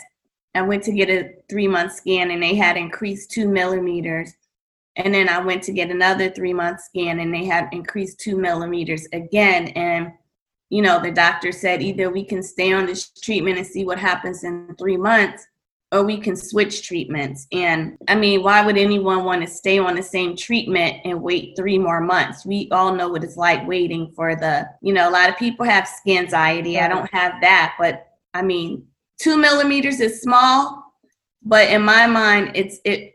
[0.55, 4.33] I went to get a three month scan, and they had increased two millimeters.
[4.97, 8.37] And then I went to get another three month scan, and they had increased two
[8.37, 9.67] millimeters again.
[9.69, 10.13] And
[10.69, 13.99] you know, the doctor said either we can stay on this treatment and see what
[13.99, 15.45] happens in three months,
[15.91, 17.47] or we can switch treatments.
[17.51, 21.55] And I mean, why would anyone want to stay on the same treatment and wait
[21.55, 22.45] three more months?
[22.45, 25.65] We all know what it's like waiting for the, you know, a lot of people
[25.65, 26.79] have scan anxiety.
[26.79, 28.87] I don't have that, but I mean,
[29.19, 30.93] two millimeters is small,
[31.43, 33.14] but in my mind, it's it.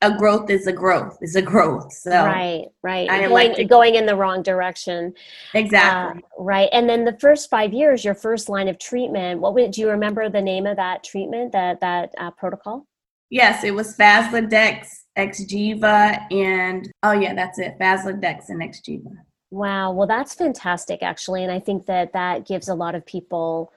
[0.00, 1.92] A growth is a growth is a growth.
[1.92, 5.12] So right right I going, elected- going in the wrong direction
[5.54, 6.22] exactly.
[6.22, 9.72] Uh, right and then the first five years your first line of treatment what would
[9.72, 12.86] do you remember the name of that treatment that that uh, protocol
[13.30, 14.86] Yes, it was Faslodex,
[15.16, 17.78] Xgeva, and oh yeah, that's it.
[17.78, 19.12] Faslodex and Xgeva.
[19.50, 23.72] Wow, well, that's fantastic, actually, and I think that that gives a lot of people.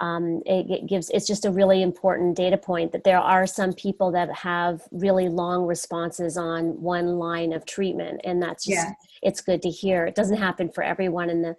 [0.00, 3.72] Um, it, it gives it's just a really important data point that there are some
[3.72, 8.92] people that have really long responses on one line of treatment, and that's just Yeah.
[9.22, 10.06] it's good to hear.
[10.06, 11.56] It doesn't happen for everyone, and the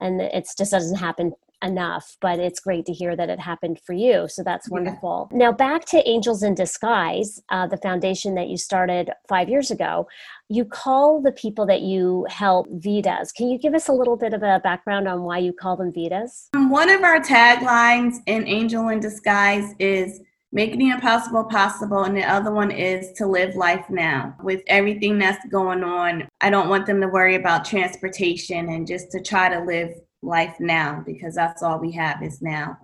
[0.00, 3.92] and it just doesn't happen enough but it's great to hear that it happened for
[3.92, 4.74] you so that's Yeah.
[4.74, 9.70] wonderful now back to angels in disguise uh, the foundation that you started five years
[9.70, 10.06] ago
[10.48, 14.32] you call the people that you help vidas can you give us a little bit
[14.34, 18.46] of a background on why you call them vidas Um, One of our taglines in
[18.46, 20.20] Angel in Disguise is
[20.52, 24.34] making the impossible possible, and the other one is to live life now.
[24.42, 29.12] With everything that's going on, I don't want them to worry about transportation and just
[29.12, 29.90] to try to live
[30.22, 32.78] life now because that's all we have is now.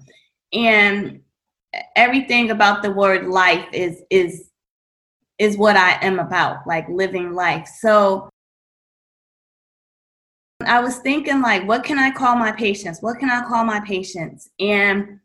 [0.52, 1.20] And
[1.94, 4.50] everything about the word life is is
[5.38, 7.68] is what I am about, like living life.
[7.80, 8.30] So
[10.64, 13.02] I was thinking like what can I call my patients?
[13.02, 14.50] What can I call my patients?
[14.58, 15.20] And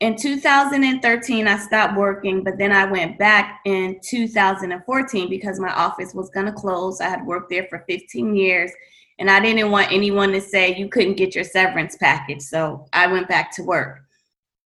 [0.00, 6.12] in 2013 I stopped working, but then I went back in 2014 because my office
[6.12, 7.00] was going to close.
[7.00, 8.70] I had worked there for 15 years
[9.18, 12.42] and I didn't want anyone to say you couldn't get your severance package.
[12.42, 14.00] So I went back to work.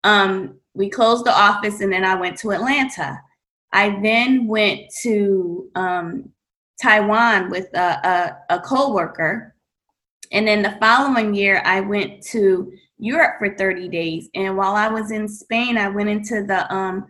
[0.04, 3.20] Um, we closed the office and then I went to Atlanta.
[3.74, 6.32] I then went to um,
[6.82, 9.56] Taiwan with a, a, a co-worker.
[10.32, 14.30] And then the following year, I went to Europe for 30 days.
[14.36, 17.08] And while I was in Spain, I went into the um,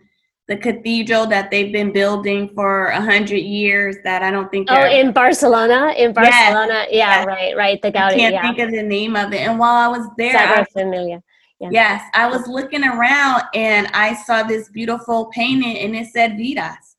[0.50, 3.96] the cathedral that they've been building for a hundred years.
[4.02, 4.68] That I don't think.
[4.70, 7.26] oh in barcelona in Yes, barcelona yeah yes.
[7.26, 8.14] right right the Gaudi.
[8.14, 9.40] I can't yeah think of the name of it.
[9.46, 11.22] And while I was there, Sagrada Familia.
[11.60, 11.68] Yeah.
[11.72, 16.96] Yes, I was looking around and I saw this beautiful painting and it said Vidas.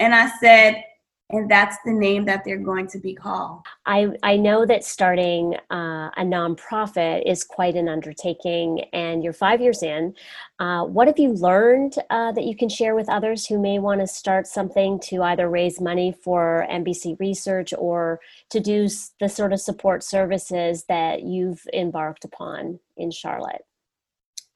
[0.00, 0.82] And I said,
[1.32, 3.64] and that's the name that they're going to be called.
[3.86, 9.60] I, I know that starting uh, a nonprofit is quite an undertaking, and you're five
[9.60, 10.14] years in.
[10.58, 14.00] Uh, what have you learned uh, that you can share with others who may want
[14.00, 18.20] to start something to either raise money for MBC research or
[18.50, 18.88] to do
[19.20, 23.64] the sort of support services that you've embarked upon in Charlotte?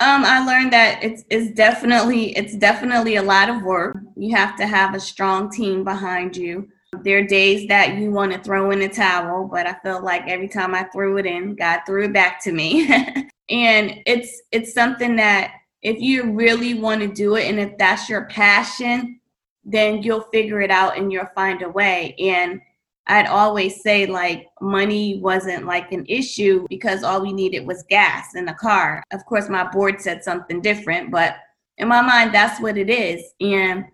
[0.05, 3.97] Um, I learned that it's, it's definitely it's definitely a lot of work.
[4.17, 6.69] You have to have a strong team behind you.
[7.03, 10.29] There are days that you want to throw in a towel, but I feel like
[10.29, 12.87] every time I threw it in, God threw it back to me.
[13.49, 18.07] and it's it's something that if you really want to do it and if that's
[18.07, 19.21] your passion,
[19.65, 22.15] then you'll figure it out and you'll find a way.
[22.19, 22.61] And
[23.07, 28.35] I'd always say like money wasn't like an issue because all we needed was gas
[28.35, 29.03] in the car.
[29.13, 31.37] Of course, my board said something different, but
[31.77, 33.23] in my mind, that's what it is.
[33.41, 33.85] And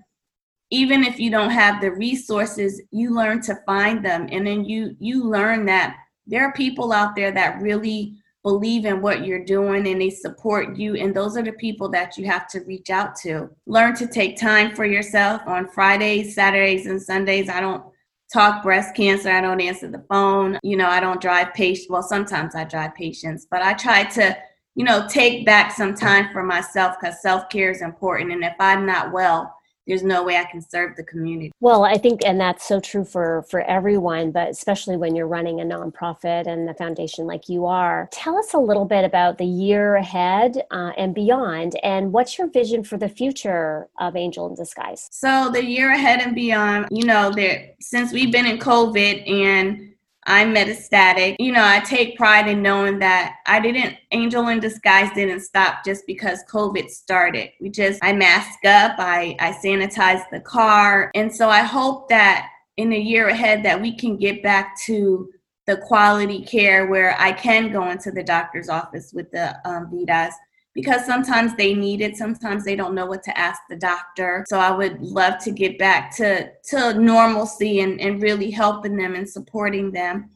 [0.71, 4.97] even if you don't have the resources, you learn to find them, and then you
[5.01, 5.97] you learn that
[6.27, 10.77] there are people out there that really believe in what you're doing and they support
[10.77, 14.07] you and those are the people that you have to reach out to learn to
[14.07, 17.85] take time for yourself on fridays saturdays and sundays i don't
[18.33, 19.31] talk breast cancer.
[19.31, 20.59] I don't answer the phone.
[20.63, 21.91] You know, I don't drive patients.
[21.91, 24.37] Well, sometimes I drive patients, but I try to,
[24.75, 28.33] you know, take back some time for myself because self care is important.
[28.33, 29.55] And if I'm not well,
[29.91, 31.53] there's no way I can serve the community.
[31.61, 35.61] Well, I think, and that's so true for for everyone, but especially when you're running
[35.61, 38.09] a nonprofit and a foundation like you are.
[38.13, 42.49] Tell us a little bit about the year ahead uh, and beyond, and what's your
[42.49, 45.09] vision for the future of Angel in Disguise?
[45.11, 49.93] So the year ahead and beyond, you know, that since we've been in COVID and
[50.27, 51.37] I'm metastatic.
[51.39, 55.85] You know, I take pride in knowing that I didn't, Angel in Disguise didn't stop
[55.85, 57.51] just because COVID started.
[57.61, 61.11] We just, I mask up, I, I sanitize the car.
[61.15, 65.31] And so I hope that in the year ahead that we can get back to
[65.67, 70.35] the quality care where I can go into the doctor's office with the um, Vidas
[70.75, 74.45] because sometimes they need it sometimes they don't know what to ask the doctor.
[74.49, 79.15] So i would love to get back to to normalcy and, and really helping them
[79.15, 80.31] and supporting them.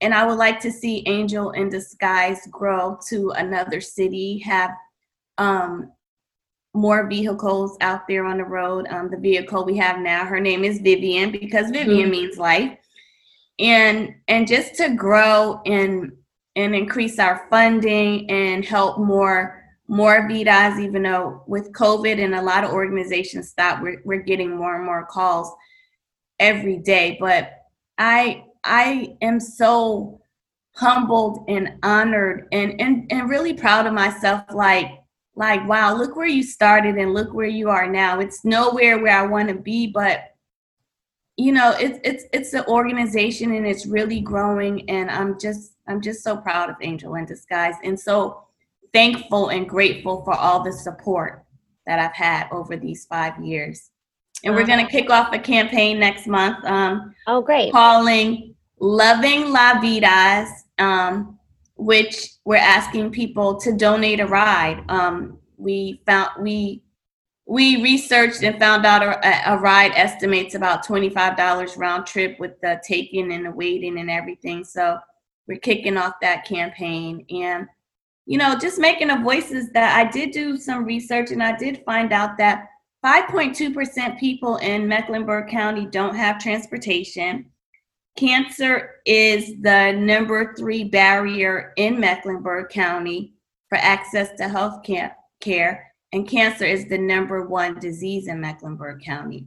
[0.00, 4.72] And i would like to see angel in disguise grow to another city have
[5.38, 5.92] um,
[6.74, 8.86] more vehicles out there on the road.
[8.90, 12.10] Um, the vehicle we have now her name is vivian because vivian mm-hmm.
[12.10, 12.76] means life.
[13.58, 16.12] And and just to grow and
[16.56, 19.57] and increase our funding and help more
[19.88, 24.56] more Vidas, even though with COVID and a lot of organizations stopped, we're, we're getting
[24.56, 25.50] more and more calls
[26.38, 27.16] every day.
[27.18, 27.52] But
[27.96, 30.20] I I am so
[30.74, 34.44] humbled and honored and, and, and really proud of myself.
[34.52, 35.00] Like,
[35.34, 38.20] like, wow, look where you started and look where you are now.
[38.20, 40.34] It's nowhere where I want to be, but
[41.36, 46.00] you know, it's it's it's an organization and it's really growing and I'm just I'm
[46.00, 47.76] just so proud of Angel in Disguise.
[47.84, 48.47] And so
[48.92, 51.44] thankful and grateful for all the support
[51.86, 53.90] that I've had over these five years.
[54.44, 56.64] And we're going to kick off a campaign next month.
[56.64, 57.72] Um, oh, great.
[57.72, 61.38] Calling Loving La Vidas, um,
[61.76, 64.84] which we're asking people to donate a ride.
[64.88, 66.82] Um, we found, we,
[67.46, 72.80] we researched and found out a, a ride estimates about $25 round trip with the
[72.86, 74.62] taking and the waiting and everything.
[74.62, 74.98] So
[75.48, 77.24] we're kicking off that campaign.
[77.30, 77.66] And
[78.28, 81.82] you know, just making the voices that I did do some research and I did
[81.86, 82.68] find out that
[83.02, 87.46] 5.2% people in Mecklenburg County don't have transportation.
[88.18, 93.32] Cancer is the number three barrier in Mecklenburg County
[93.70, 99.46] for access to health care, and cancer is the number one disease in Mecklenburg County.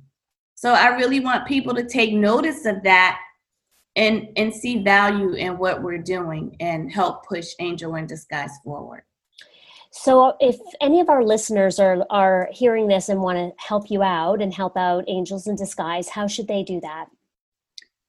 [0.55, 3.19] So I really want people to take notice of that
[3.95, 9.03] and and see value in what we're doing and help push Angel in Disguise forward.
[9.91, 14.01] So, if any of our listeners are are hearing this and want to help you
[14.03, 17.07] out and help out Angels in Disguise, how should they do that?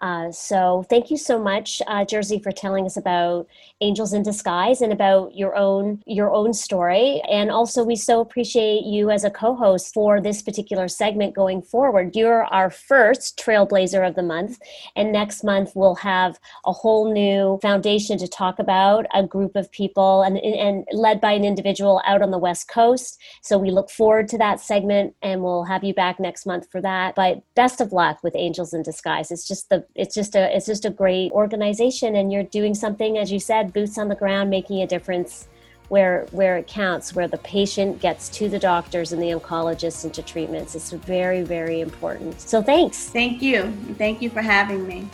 [0.00, 3.48] Uh, so thank you so much, uh, Jersey, for telling us about
[3.80, 7.20] Angels in Disguise and about your own your own story.
[7.28, 12.14] And also, we so appreciate you as a co-host for this particular segment going forward.
[12.14, 14.60] You're our first Trailblazer of the month,
[14.94, 19.04] and next month we'll have a whole new foundation to talk about.
[19.12, 23.20] A group of people and and led by an individual out on the West Coast.
[23.42, 26.80] So we look forward to that segment, and we'll have you back next month for
[26.82, 27.16] that.
[27.16, 29.32] But best of luck with Angels in Disguise.
[29.32, 33.18] It's just the it's just a it's just a great organization and you're doing something
[33.18, 35.48] as you said boots on the ground making a difference
[35.88, 40.12] where where it counts where the patient gets to the doctors and the oncologists and
[40.14, 40.74] to treatments.
[40.74, 42.40] It's very very important.
[42.40, 43.08] So thanks.
[43.08, 43.72] Thank you.
[43.96, 45.08] Thank you for having me.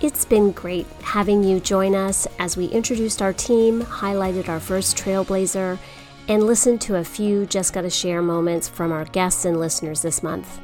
[0.00, 4.96] It's been great having you join us as we introduced our team highlighted our first
[4.98, 5.78] trailblazer
[6.28, 10.22] and listened to a few just gotta share moments from our guests and listeners this
[10.22, 10.60] month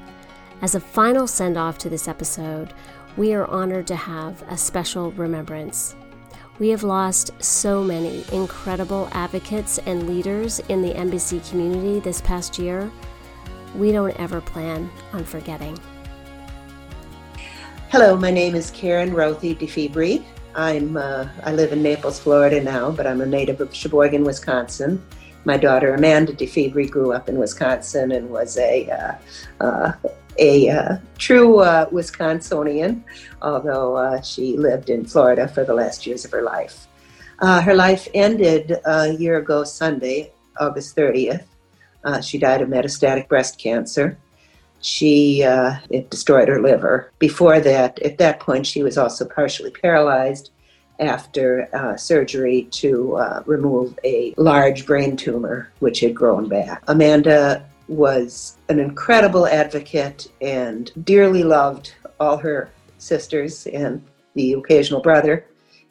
[0.62, 2.74] as a final send off to this episode,
[3.16, 5.96] we are honored to have a special remembrance.
[6.58, 12.58] We have lost so many incredible advocates and leaders in the MBC community this past
[12.58, 12.90] year.
[13.74, 15.78] We don't ever plan on forgetting.
[17.88, 20.22] Hello, my name is Karen Rothy DeFibri.
[20.54, 25.02] I'm uh, I live in Naples, Florida now, but I'm a native of Sheboygan, Wisconsin.
[25.44, 29.92] My daughter Amanda DeFibri grew up in Wisconsin and was a uh, uh,
[30.40, 33.04] a uh, true uh, Wisconsinian,
[33.42, 36.88] although uh, she lived in Florida for the last years of her life.
[37.38, 41.44] Uh, her life ended a year ago Sunday, August 30th.
[42.04, 44.18] Uh, she died of metastatic breast cancer.
[44.80, 47.12] She uh, it destroyed her liver.
[47.18, 50.50] Before that, at that point, she was also partially paralyzed
[50.98, 56.82] after uh, surgery to uh, remove a large brain tumor which had grown back.
[56.88, 64.02] Amanda was an incredible advocate and dearly loved all her sisters and
[64.34, 65.44] the occasional brother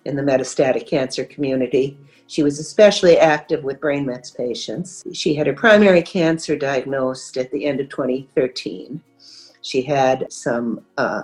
[0.06, 1.98] in the metastatic cancer community.
[2.28, 5.04] She was especially active with brain mets patients.
[5.14, 9.02] She had her primary cancer diagnosed at the end of 2013.
[9.62, 11.24] She had some uh,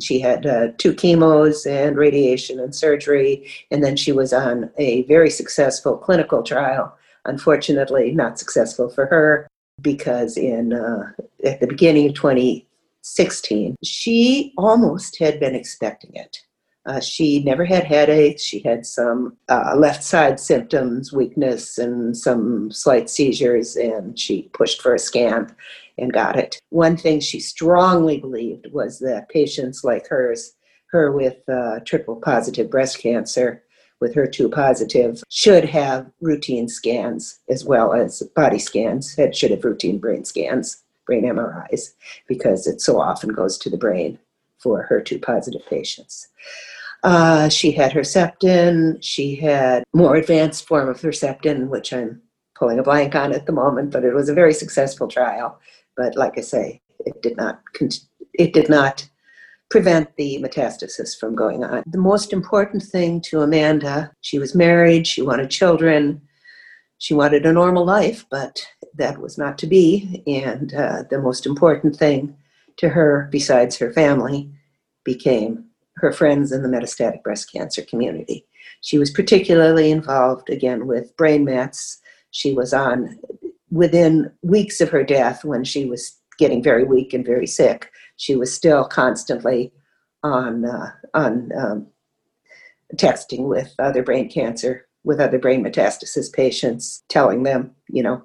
[0.00, 5.02] she had uh, two chemos and radiation and surgery, and then she was on a
[5.02, 6.96] very successful clinical trial.
[7.24, 9.48] Unfortunately, not successful for her
[9.80, 11.12] because in uh,
[11.44, 16.38] at the beginning of 2016, she almost had been expecting it.
[16.86, 18.42] Uh, she never had headaches.
[18.42, 24.80] She had some uh, left side symptoms, weakness, and some slight seizures, and she pushed
[24.80, 25.54] for a scan
[25.98, 26.58] and got it.
[26.70, 30.54] One thing she strongly believed was that patients like hers,
[30.90, 33.64] her with uh, triple positive breast cancer,
[34.00, 39.64] with HER2 positive, should have routine scans as well as body scans, and should have
[39.64, 41.94] routine brain scans, brain MRIs,
[42.26, 44.18] because it so often goes to the brain
[44.58, 46.28] for HER2 positive patients.
[47.04, 48.98] Uh, she had Herceptin.
[49.00, 52.20] She had more advanced form of Herceptin, which I'm
[52.56, 55.60] pulling a blank on at the moment, but it was a very successful trial.
[55.96, 57.60] But like I say, it did not
[58.34, 59.08] it did not
[59.70, 61.82] prevent the metastasis from going on.
[61.86, 66.22] The most important thing to Amanda, she was married, she wanted children,
[66.98, 70.22] she wanted a normal life, but that was not to be.
[70.26, 72.36] And uh, the most important thing
[72.78, 74.50] to her, besides her family,
[75.04, 75.64] became
[75.96, 78.46] her friends in the metastatic breast cancer community.
[78.80, 81.98] She was particularly involved again with brain mets.
[82.30, 83.18] She was on
[83.70, 87.90] within weeks of her death when she was getting very weak and very sick.
[88.18, 89.72] She was still constantly
[90.22, 91.86] on uh, on um,
[92.96, 98.22] texting with other brain cancer with other brain metastasis patients, telling them, you know,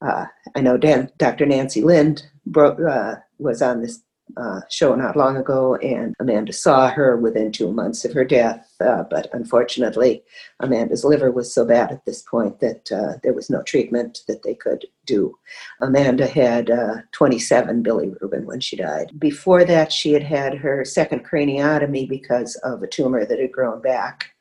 [0.00, 1.44] uh, I know Dan, Dr.
[1.44, 2.18] Nancy Lin
[2.56, 4.00] uh, was on this
[4.36, 8.74] uh, show not long ago, and Amanda saw her within two months of her death.
[8.80, 10.22] Uh, but unfortunately,
[10.60, 14.42] Amanda's liver was so bad at this point that uh, there was no treatment that
[14.42, 15.36] they could do.
[15.80, 19.12] Amanda had uh, 27 bilirubin when she died.
[19.18, 23.80] Before that, she had had her second craniotomy because of a tumor that had grown
[23.80, 24.32] back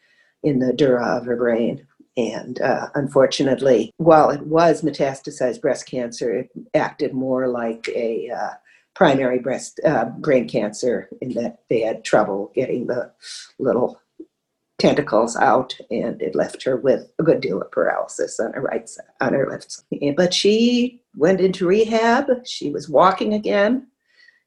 [0.43, 1.87] in the dura of her brain.
[2.17, 8.53] And uh, unfortunately, while it was metastasized breast cancer, it acted more like a uh,
[8.97, 13.11] primary breast uh, brain cancer in that they had trouble getting the
[13.59, 14.01] little
[14.79, 18.89] tentacles out and it left her with a good deal of paralysis on her right
[18.89, 20.15] side on her left side.
[20.17, 22.25] But she went into rehab.
[22.43, 23.85] She was walking again.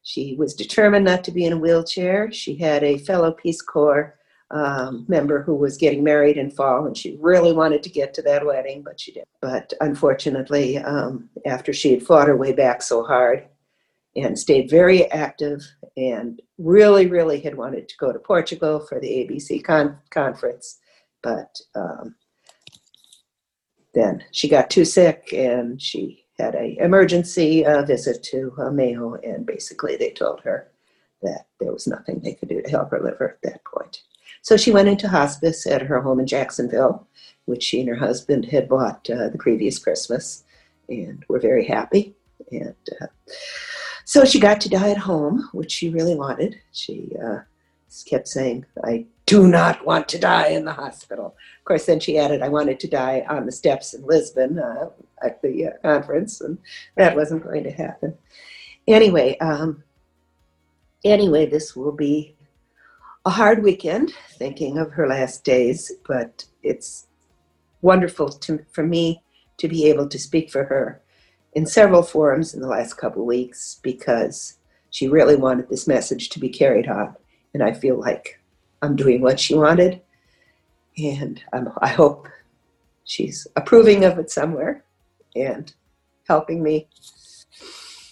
[0.03, 2.32] She was determined not to be in a wheelchair.
[2.32, 4.18] She had a fellow peace corps
[4.51, 8.22] um, member who was getting married in fall and she really wanted to get to
[8.22, 9.28] that wedding but she didn't.
[9.40, 13.46] But unfortunately um, after she had fought her way back so hard
[14.17, 15.63] and stayed very active
[15.97, 20.79] and really, really had wanted to go to Portugal for the ABC con- conference.
[21.23, 22.15] But um,
[23.95, 29.15] then she got too sick and she had a emergency uh, visit to uh, Mayo,
[29.23, 30.71] and basically they told her
[31.23, 34.03] that there was nothing they could do to help her liver at that point.
[34.43, 37.07] So she went into hospice at her home in Jacksonville,
[37.45, 40.45] which she and her husband had bought uh, the previous Christmas,
[40.89, 42.15] and were very happy.
[42.51, 43.07] And uh,
[44.11, 46.61] so she got to die at home, which she really wanted.
[46.73, 47.43] She uh,
[48.07, 51.27] kept saying, I do not want to die in the hospital.
[51.27, 54.91] Of course, then she added, I wanted to die on the steps in Lisbon uh,
[55.23, 56.59] at the uh, conference, and
[56.97, 58.19] that wasn't going to happen.
[58.89, 59.85] Anyway, um,
[61.05, 62.35] anyway, this will be
[63.25, 67.07] a hard weekend, thinking of her last days, but it's
[67.81, 69.23] wonderful to, for me
[69.59, 71.01] to be able to speak for her
[71.55, 74.59] in several forums in the last couple of weeks because
[74.90, 77.14] she really wanted this message to be carried on.
[77.55, 78.40] And I feel like
[78.82, 80.01] I'm doing what she wanted.
[80.98, 82.28] And I'm, I hope
[83.05, 84.84] she's approving of it somewhere
[85.34, 85.72] and
[86.28, 86.88] helping me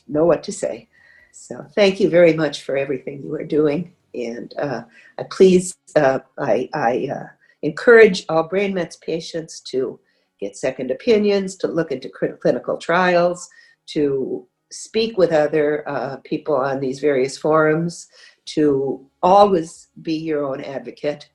[0.07, 0.89] know what to say.
[1.33, 3.95] So thank you very much for everything you are doing.
[4.15, 4.83] And uh,
[5.19, 7.27] I please, uh, I, I uh,
[7.63, 10.01] encourage all brain mets patients to
[10.41, 12.11] get second opinions, to look into
[12.41, 13.49] clinical trials,
[13.87, 18.09] to speak with other uh, people on these various forums,
[18.45, 21.29] to always be your own advocate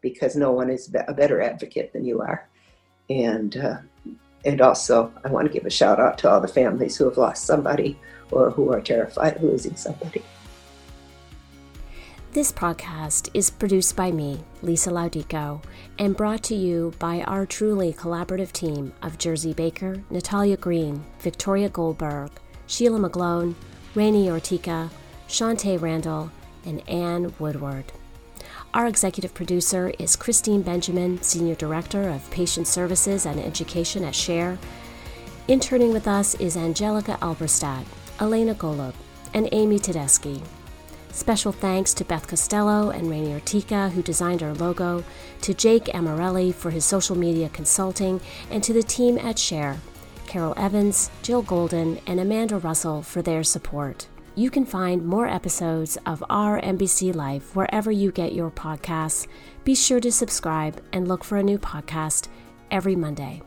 [0.00, 2.48] because no one is a better advocate than you are.
[3.10, 3.78] And uh,
[4.44, 7.18] and also, I want to give a shout out to all the families who have
[7.18, 7.98] lost somebody
[8.30, 10.22] or who are terrified of losing somebody.
[12.36, 15.62] This podcast is produced by me, Lisa Laudico,
[15.98, 21.70] and brought to you by our truly collaborative team of Jersey Baker, Natalia Green, Victoria
[21.70, 22.30] Goldberg,
[22.66, 23.54] Sheila McGlone,
[23.94, 24.90] Rainey Ortica,
[25.26, 26.30] Shantae Randall,
[26.66, 27.90] and Anne Woodward.
[28.74, 34.58] Our executive producer is Christine Benjamin, Senior Director of Patient Services and Education at Share.
[35.48, 37.86] Interning with us is Angelica Alberstadt,
[38.20, 38.92] Elena Golub,
[39.32, 40.42] and Amy Tedeschi.
[41.16, 45.02] Special thanks to Beth Costello and Rainey Ortica, who designed our logo,
[45.40, 48.20] to Jake Amarelli for his social media consulting,
[48.50, 49.78] and to the team at Share,
[50.26, 54.08] Carol Evans, Jill Golden, and Amanda Russell for their support.
[54.34, 59.26] You can find more episodes of our MBC Life wherever you get your podcasts.
[59.64, 62.28] Be sure to subscribe and look for a new podcast
[62.70, 63.40] every Monday.